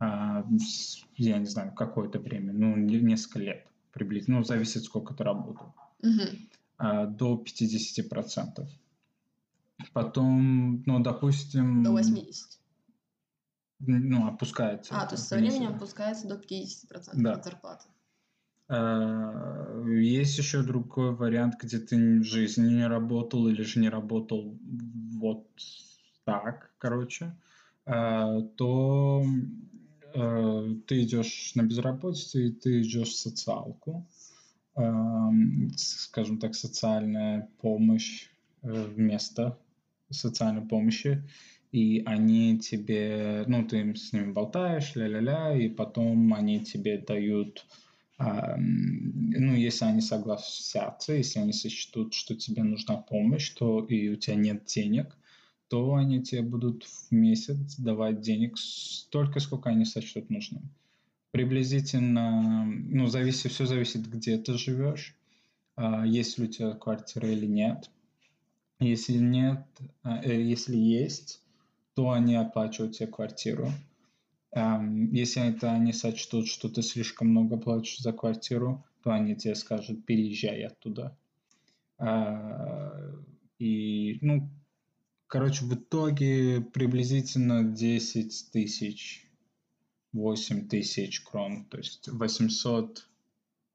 С- 0.00 1.04
я 1.16 1.38
не 1.38 1.44
знаю, 1.46 1.72
какое-то 1.74 2.18
время, 2.18 2.52
ну, 2.52 2.76
не- 2.76 3.00
несколько 3.00 3.38
лет 3.38 3.66
приблизительно, 3.92 4.38
ну, 4.38 4.44
зависит, 4.44 4.84
сколько 4.84 5.12
ты 5.14 5.24
работал 5.24 5.74
Мгм. 6.02 6.28
а, 6.78 7.06
до 7.06 7.36
50%. 7.36 8.68
Потом, 9.92 10.82
ну, 10.86 11.00
допустим... 11.00 11.82
До 11.82 11.92
80. 11.92 12.59
Ну, 13.80 14.26
опускается. 14.26 14.94
А, 14.94 15.06
то 15.06 15.14
есть 15.14 15.26
со 15.26 15.36
временем 15.36 15.74
опускается 15.74 16.28
до 16.28 16.36
50% 16.36 17.22
Да. 17.22 17.32
от 17.32 17.44
зарплаты. 17.44 17.88
А, 18.68 19.82
Есть 19.88 20.38
еще 20.38 20.62
другой 20.62 21.14
вариант, 21.14 21.54
где 21.60 21.78
ты 21.78 22.20
в 22.20 22.24
жизни 22.24 22.74
не 22.74 22.86
работал 22.86 23.48
или 23.48 23.62
же 23.62 23.80
не 23.80 23.88
работал 23.88 24.58
вот 25.18 25.48
так, 26.24 26.72
короче, 26.78 27.34
а, 27.86 28.42
то 28.42 29.24
э, 30.14 30.74
ты 30.86 31.02
идешь 31.02 31.52
на 31.54 31.62
безработицу 31.62 32.40
и 32.40 32.52
ты 32.52 32.82
идешь 32.82 33.10
в 33.10 33.16
социалку, 33.16 34.06
скажем 35.76 36.38
так, 36.38 36.54
социальная 36.54 37.48
помощь 37.60 38.28
э, 38.62 38.70
вместо 38.72 39.58
социальной 40.10 40.62
помощи, 40.62 41.24
и 41.72 42.02
они 42.04 42.58
тебе, 42.58 43.44
ну, 43.46 43.66
ты 43.66 43.94
с 43.94 44.12
ними 44.12 44.32
болтаешь, 44.32 44.94
ля-ля-ля, 44.96 45.56
и 45.56 45.68
потом 45.68 46.34
они 46.34 46.60
тебе 46.64 46.98
дают 46.98 47.64
Ам, 48.22 49.30
ну, 49.30 49.54
если 49.54 49.86
они 49.86 50.02
согласятся, 50.02 51.14
если 51.14 51.38
они 51.38 51.54
сочтут, 51.54 52.12
что 52.12 52.36
тебе 52.36 52.62
нужна 52.62 52.98
помощь, 52.98 53.48
то 53.48 53.82
и 53.86 54.10
у 54.10 54.16
тебя 54.16 54.36
нет 54.36 54.66
денег, 54.66 55.16
то 55.68 55.94
они 55.94 56.22
тебе 56.22 56.42
будут 56.42 56.84
в 56.84 57.12
месяц 57.12 57.76
давать 57.76 58.20
денег 58.20 58.58
столько, 58.58 59.40
сколько 59.40 59.70
они 59.70 59.86
сочтут 59.86 60.28
нужным. 60.28 60.68
Приблизительно, 61.30 62.66
ну, 62.66 63.06
зависит, 63.06 63.52
все 63.52 63.64
зависит, 63.64 64.06
где 64.06 64.36
ты 64.36 64.58
живешь, 64.58 65.16
а, 65.76 66.04
есть 66.06 66.36
ли 66.36 66.44
у 66.44 66.48
тебя 66.48 66.72
квартира 66.72 67.26
или 67.26 67.46
нет. 67.46 67.88
Если 68.80 69.16
нет, 69.16 69.64
а, 70.02 70.22
э, 70.22 70.42
если 70.42 70.76
есть, 70.76 71.40
то 72.00 72.12
они 72.12 72.34
оплачивают 72.34 72.96
тебе 72.96 73.08
квартиру. 73.08 73.70
Эм, 74.52 75.12
если 75.12 75.46
это 75.46 75.70
они 75.70 75.92
сочтут, 75.92 76.48
что 76.48 76.70
ты 76.70 76.80
слишком 76.80 77.28
много 77.28 77.58
платишь 77.58 77.98
за 77.98 78.14
квартиру, 78.14 78.82
то 79.02 79.10
они 79.10 79.36
тебе 79.36 79.54
скажут, 79.54 80.06
переезжай 80.06 80.62
оттуда. 80.62 81.14
А, 81.98 82.90
и, 83.58 84.16
ну, 84.22 84.48
короче, 85.26 85.66
в 85.66 85.74
итоге 85.74 86.62
приблизительно 86.62 87.64
10 87.64 88.50
тысяч, 88.50 89.30
8 90.14 90.68
тысяч 90.68 91.20
крон, 91.20 91.66
то 91.66 91.76
есть 91.76 92.08
800 92.08 93.06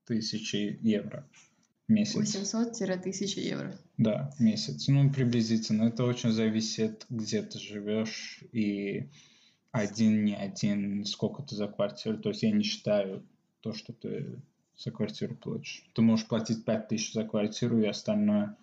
тысяч 0.06 0.56
евро 0.56 1.30
месяц. 1.88 2.36
800-1000 2.36 3.40
евро. 3.40 3.78
Да, 3.98 4.32
месяц. 4.40 4.88
Ну, 4.88 5.12
приблизительно. 5.12 5.84
Это 5.84 6.04
очень 6.04 6.32
зависит, 6.32 7.06
где 7.10 7.42
ты 7.42 7.60
живешь 7.60 8.44
и 8.52 9.10
один, 9.72 10.24
не 10.24 10.36
один, 10.36 11.06
сколько 11.06 11.44
ты 11.44 11.56
за 11.56 11.68
квартиру. 11.68 12.18
То 12.18 12.30
есть 12.30 12.44
я 12.44 12.52
не 12.52 12.64
считаю 12.64 13.24
то, 13.62 13.74
что 13.74 13.94
ты 13.94 14.42
за 14.78 14.92
квартиру 14.92 15.36
платишь. 15.36 15.84
Ты 15.94 16.02
можешь 16.02 16.28
платить 16.28 16.66
5 16.66 16.88
тысяч 16.88 17.14
за 17.14 17.24
квартиру, 17.24 17.82
и 17.82 17.86
остальное, 17.86 18.56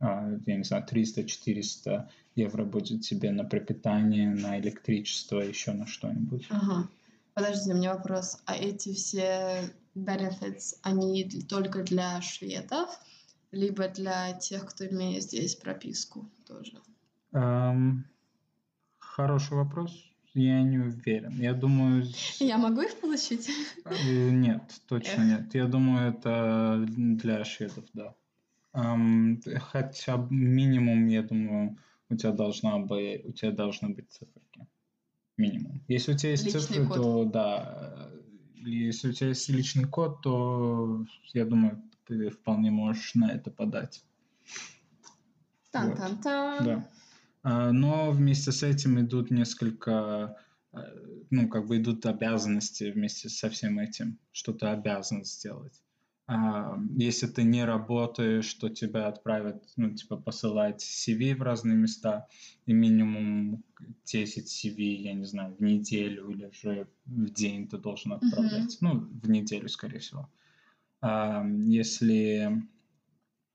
а, 0.00 0.30
я 0.46 0.56
не 0.56 0.64
знаю, 0.64 0.84
300-400 0.90 2.08
евро 2.34 2.64
будет 2.64 3.02
тебе 3.02 3.30
на 3.30 3.44
пропитание, 3.44 4.30
на 4.30 4.58
электричество, 4.58 5.40
еще 5.40 5.72
на 5.72 5.86
что-нибудь. 5.86 6.46
Ага. 6.50 6.88
Подожди, 7.34 7.72
у 7.72 7.76
меня 7.76 7.94
вопрос. 7.94 8.40
А 8.46 8.54
эти 8.56 8.92
все 8.94 9.74
benefits, 9.94 10.76
они 10.82 11.28
только 11.48 11.82
для 11.82 12.20
шведов, 12.22 12.98
либо 13.50 13.88
для 13.88 14.32
тех, 14.34 14.66
кто 14.66 14.86
имеет 14.86 15.24
здесь 15.24 15.56
прописку 15.56 16.30
тоже? 16.46 16.80
Um, 17.32 18.04
хороший 18.98 19.56
вопрос. 19.56 19.92
Я 20.32 20.62
не 20.62 20.78
уверен. 20.78 21.40
Я 21.40 21.54
думаю... 21.54 22.04
Я 22.40 22.58
могу 22.58 22.82
их 22.82 23.00
получить? 23.00 23.48
Э, 23.84 24.30
нет, 24.30 24.62
точно 24.88 25.22
Эх. 25.22 25.26
нет. 25.26 25.54
Я 25.54 25.66
думаю, 25.66 26.12
это 26.12 26.84
для 26.88 27.44
шведов, 27.44 27.84
да. 27.92 28.14
Um, 28.74 29.40
хотя 29.58 30.26
минимум, 30.30 31.06
я 31.06 31.22
думаю, 31.22 31.78
у 32.10 32.16
тебя 32.16 32.32
должна 32.32 32.78
быть, 32.78 33.24
у 33.24 33.32
тебя 33.32 33.52
должны 33.52 33.90
быть 33.90 34.10
циферки. 34.10 34.66
Минимум. 35.36 35.82
Если 35.88 36.12
у 36.12 36.16
тебя 36.16 36.30
есть 36.30 36.44
личный 36.44 36.60
цифры, 36.60 36.86
код. 36.86 36.96
то 36.96 37.24
да. 37.24 38.10
Если 38.56 39.10
у 39.10 39.12
тебя 39.12 39.28
есть 39.28 39.48
личный 39.48 39.84
код, 39.84 40.22
то 40.22 41.04
я 41.32 41.44
думаю, 41.44 41.82
ты 42.06 42.30
вполне 42.30 42.70
можешь 42.70 43.14
на 43.14 43.32
это 43.32 43.50
подать. 43.50 44.04
Тан-тан-тан. 45.70 46.58
Вот. 46.58 46.64
Да. 46.64 46.90
А, 47.42 47.72
но 47.72 48.10
вместе 48.10 48.52
с 48.52 48.62
этим 48.62 49.00
идут 49.00 49.30
несколько, 49.30 50.36
э, 50.72 50.78
ну, 51.30 51.48
как 51.48 51.66
бы 51.66 51.76
идут 51.78 52.06
обязанности 52.06 52.90
вместе 52.90 53.28
со 53.28 53.50
всем 53.50 53.78
этим, 53.78 54.18
что 54.32 54.52
ты 54.52 54.66
обязан 54.66 55.24
сделать. 55.24 55.82
А, 56.26 56.78
если 56.96 57.26
ты 57.26 57.42
не 57.42 57.64
работаешь, 57.64 58.52
то 58.54 58.68
тебя 58.70 59.08
отправят, 59.08 59.62
ну, 59.76 59.94
типа, 59.94 60.16
посылать 60.16 60.82
CV 60.82 61.34
в 61.34 61.42
разные 61.42 61.76
места, 61.76 62.28
и 62.66 62.72
минимум 62.72 63.62
10 64.04 64.46
CV, 64.46 64.82
я 65.02 65.12
не 65.12 65.24
знаю, 65.24 65.54
в 65.54 65.62
неделю 65.62 66.30
или 66.30 66.50
же 66.52 66.88
в 67.04 67.30
день 67.30 67.68
ты 67.68 67.76
должен 67.76 68.14
отправлять. 68.14 68.74
Mm-hmm. 68.74 68.78
Ну, 68.80 69.08
в 69.22 69.28
неделю, 69.28 69.68
скорее 69.68 69.98
всего. 69.98 70.30
А, 71.00 71.44
если 71.46 72.62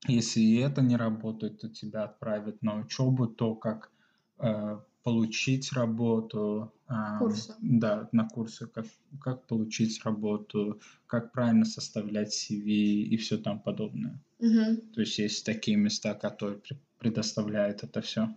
если 0.06 0.58
это 0.58 0.80
не 0.80 0.96
работает, 0.96 1.60
то 1.60 1.68
тебя 1.68 2.04
отправят 2.04 2.62
на 2.62 2.80
учебу, 2.80 3.26
то 3.26 3.54
как 3.54 3.92
э, 4.38 4.80
получить 5.02 5.72
работу. 5.72 6.72
Э, 6.90 7.18
курсы. 7.18 7.54
Да, 7.60 8.08
на 8.12 8.28
курсы, 8.28 8.66
как, 8.66 8.86
как 9.20 9.46
получить 9.46 10.04
работу, 10.04 10.80
как 11.06 11.32
правильно 11.32 11.64
составлять 11.64 12.34
CV 12.34 12.66
и 12.66 13.16
все 13.16 13.38
там 13.38 13.60
подобное. 13.60 14.20
Угу. 14.40 14.92
То 14.94 15.00
есть 15.00 15.18
есть 15.18 15.46
такие 15.46 15.76
места, 15.76 16.14
которые 16.14 16.60
предоставляют 16.98 17.84
это 17.84 18.00
все. 18.02 18.28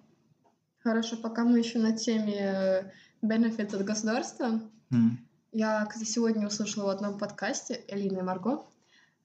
Хорошо, 0.80 1.18
пока 1.18 1.44
мы 1.44 1.60
еще 1.60 1.80
на 1.80 1.98
теме 1.98 2.94
benefits 3.22 3.76
от 3.76 3.86
государства. 3.86 4.62
Mm. 4.92 5.18
Я, 5.54 5.86
кстати, 5.86 6.10
сегодня 6.10 6.46
услышала 6.46 6.86
в 6.86 6.90
одном 6.90 7.18
подкасте 7.18 7.82
Элина 7.88 8.20
и 8.20 8.22
Марго, 8.22 8.66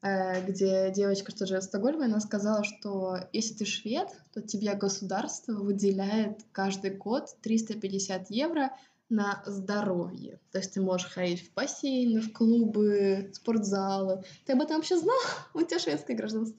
Э, 0.00 0.46
где 0.46 0.92
девочка, 0.92 1.32
что 1.32 1.46
живет 1.46 1.64
в 1.64 1.66
Стокгольме, 1.66 2.04
она 2.04 2.20
сказала, 2.20 2.62
что 2.62 3.18
если 3.32 3.54
ты 3.54 3.64
швед, 3.64 4.08
то 4.32 4.40
тебе 4.40 4.74
государство 4.74 5.54
выделяет 5.54 6.44
каждый 6.52 6.90
год 6.90 7.36
350 7.42 8.30
евро 8.30 8.70
на 9.08 9.42
здоровье. 9.46 10.40
То 10.52 10.58
есть 10.58 10.74
ты 10.74 10.80
можешь 10.80 11.10
ходить 11.10 11.48
в 11.48 11.54
бассейны, 11.54 12.20
в 12.20 12.32
клубы, 12.32 13.30
спортзалы. 13.32 14.22
Ты 14.44 14.52
об 14.52 14.60
этом 14.60 14.76
вообще 14.76 14.98
знал? 14.98 15.18
У 15.54 15.62
тебя 15.62 15.78
шведское 15.78 16.16
гражданство? 16.16 16.58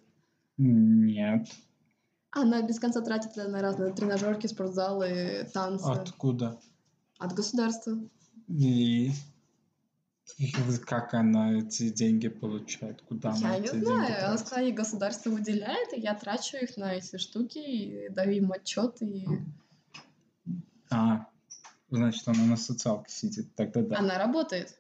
Нет. 0.58 1.48
Она 2.32 2.62
без 2.62 2.80
конца 2.80 3.02
тратит 3.02 3.36
на 3.36 3.62
разные 3.62 3.94
тренажерки, 3.94 4.48
спортзалы, 4.48 5.50
танцы. 5.54 5.90
Откуда? 5.90 6.60
От 7.18 7.34
государства. 7.34 7.98
И 8.48 9.12
как 10.86 11.14
она 11.14 11.58
эти 11.58 11.90
деньги 11.90 12.28
получает? 12.28 13.02
Куда 13.02 13.30
я 13.30 13.36
она 13.36 13.58
не 13.58 13.66
эти 13.66 13.76
знаю. 13.76 14.08
деньги 14.08 14.22
Она 14.22 14.38
сказала, 14.38 14.64
ей 14.64 14.74
государство 14.74 15.30
выделяет, 15.32 15.94
и 15.94 16.00
я 16.00 16.14
трачу 16.16 16.58
их 16.58 16.78
на 16.78 16.94
эти 16.94 17.18
штуки, 17.18 17.58
и 17.58 18.10
даю 18.10 18.44
им 18.44 18.52
отчет. 18.52 19.02
И... 19.02 19.28
А, 20.92 21.28
значит, 21.90 22.28
она 22.28 22.46
на 22.46 22.58
социалке 22.58 23.12
сидит. 23.12 23.54
Тогда 23.56 23.82
да. 23.82 24.00
Она 24.00 24.18
работает. 24.18 24.80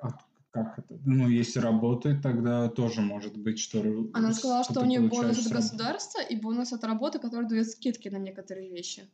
А 0.00 0.18
как 0.50 0.78
это? 0.78 0.98
Ну, 1.04 1.28
если 1.28 1.60
работает, 1.60 2.22
тогда 2.22 2.68
тоже 2.68 3.00
может 3.02 3.36
быть, 3.36 3.58
что... 3.58 3.80
Она 4.12 4.32
сказала, 4.32 4.64
что, 4.64 4.74
что 4.74 4.82
у 4.82 4.84
нее 4.84 5.00
бонус 5.00 5.46
от 5.46 5.52
государства 5.52 6.20
и 6.20 6.36
бонус 6.36 6.72
от 6.72 6.82
работы, 6.84 7.18
который 7.18 7.48
дает 7.48 7.70
скидки 7.70 8.08
на 8.08 8.18
некоторые 8.18 8.70
вещи. 8.70 9.08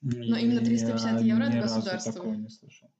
Но 0.00 0.36
именно 0.36 0.60
350 0.60 1.22
евро 1.22 1.46
от 1.46 1.54
государства. 1.54 2.10
Я 2.10 2.14
такого 2.14 2.34
не 2.34 2.48
слышал. 2.48 2.90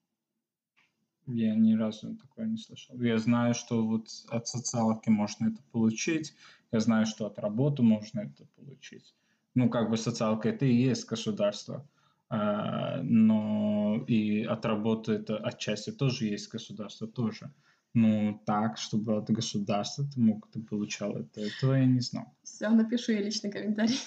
Я 1.26 1.54
ни 1.54 1.74
разу 1.74 2.16
такое 2.16 2.46
не 2.46 2.56
слышал. 2.56 3.00
Я 3.00 3.18
знаю, 3.18 3.54
что 3.54 3.84
вот 3.86 4.08
от 4.28 4.46
социалки 4.48 5.08
можно 5.08 5.48
это 5.48 5.62
получить. 5.72 6.34
Я 6.72 6.80
знаю, 6.80 7.06
что 7.06 7.26
от 7.26 7.38
работы 7.38 7.82
можно 7.82 8.20
это 8.20 8.44
получить. 8.56 9.14
Ну, 9.54 9.68
как 9.68 9.90
бы 9.90 9.96
социалка 9.96 10.48
это 10.48 10.64
и 10.64 10.74
есть 10.74 11.06
государство. 11.06 11.86
А, 12.34 13.02
но 13.02 14.02
и 14.08 14.42
от 14.44 14.64
работы 14.64 15.12
это 15.12 15.36
отчасти 15.36 15.92
тоже 15.92 16.24
есть 16.24 16.50
государство 16.50 17.06
тоже. 17.06 17.52
Ну, 17.92 18.40
так, 18.46 18.78
чтобы 18.78 19.18
от 19.18 19.28
государства 19.28 20.06
ты 20.06 20.18
мог, 20.18 20.50
ты 20.50 20.62
получал 20.62 21.14
это, 21.14 21.42
этого 21.42 21.74
я 21.74 21.84
не 21.84 22.00
знал. 22.00 22.24
Все, 22.42 22.70
напишу 22.70 23.12
я 23.12 23.20
личный 23.20 23.50
комментарий. 23.50 23.98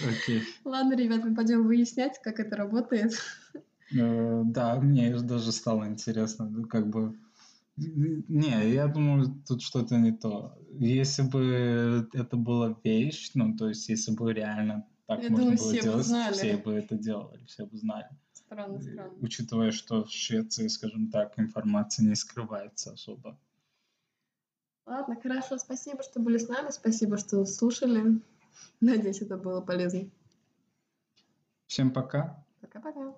Окей. 0.00 0.42
Ладно, 0.64 0.94
ребят, 0.96 1.22
мы 1.22 1.34
пойдем 1.34 1.66
выяснять, 1.66 2.18
как 2.22 2.40
это 2.40 2.56
работает. 2.56 3.12
Э, 3.96 4.42
да, 4.44 4.80
мне 4.80 5.16
даже 5.20 5.52
стало 5.52 5.86
интересно, 5.86 6.50
ну, 6.50 6.64
как 6.64 6.90
бы... 6.90 7.16
Не, 7.76 8.72
я 8.72 8.88
думаю, 8.88 9.40
тут 9.46 9.62
что-то 9.62 9.96
не 9.96 10.10
то. 10.10 10.58
Если 10.72 11.22
бы 11.22 12.08
это 12.12 12.36
была 12.36 12.76
вещь, 12.82 13.30
ну, 13.34 13.56
то 13.56 13.68
есть, 13.68 13.88
если 13.88 14.12
бы 14.12 14.32
реально 14.32 14.84
так 15.06 15.22
я 15.22 15.30
можно 15.30 15.44
думаю, 15.44 15.58
было 15.58 15.72
все 15.72 15.82
делать, 15.82 15.96
бы 15.98 16.02
знали. 16.02 16.34
все 16.34 16.56
бы 16.56 16.74
это 16.74 16.96
делали, 16.96 17.44
все 17.46 17.66
бы 17.66 17.76
знали. 17.76 18.08
Странно, 18.32 18.80
странно. 18.80 19.14
Учитывая, 19.20 19.70
что 19.70 20.04
в 20.04 20.10
Швеции, 20.10 20.68
скажем 20.68 21.10
так, 21.10 21.38
информация 21.38 22.04
не 22.04 22.14
скрывается 22.14 22.92
особо. 22.92 23.38
Ладно, 24.84 25.20
хорошо, 25.20 25.58
спасибо, 25.58 26.02
что 26.02 26.20
были 26.20 26.38
с 26.38 26.48
нами, 26.48 26.70
спасибо, 26.70 27.18
что 27.18 27.44
слушали. 27.44 28.20
Надеюсь, 28.80 29.20
это 29.20 29.36
было 29.36 29.60
полезно. 29.60 30.08
Всем 31.66 31.92
пока. 31.92 32.44
Пока-пока. 32.60 33.14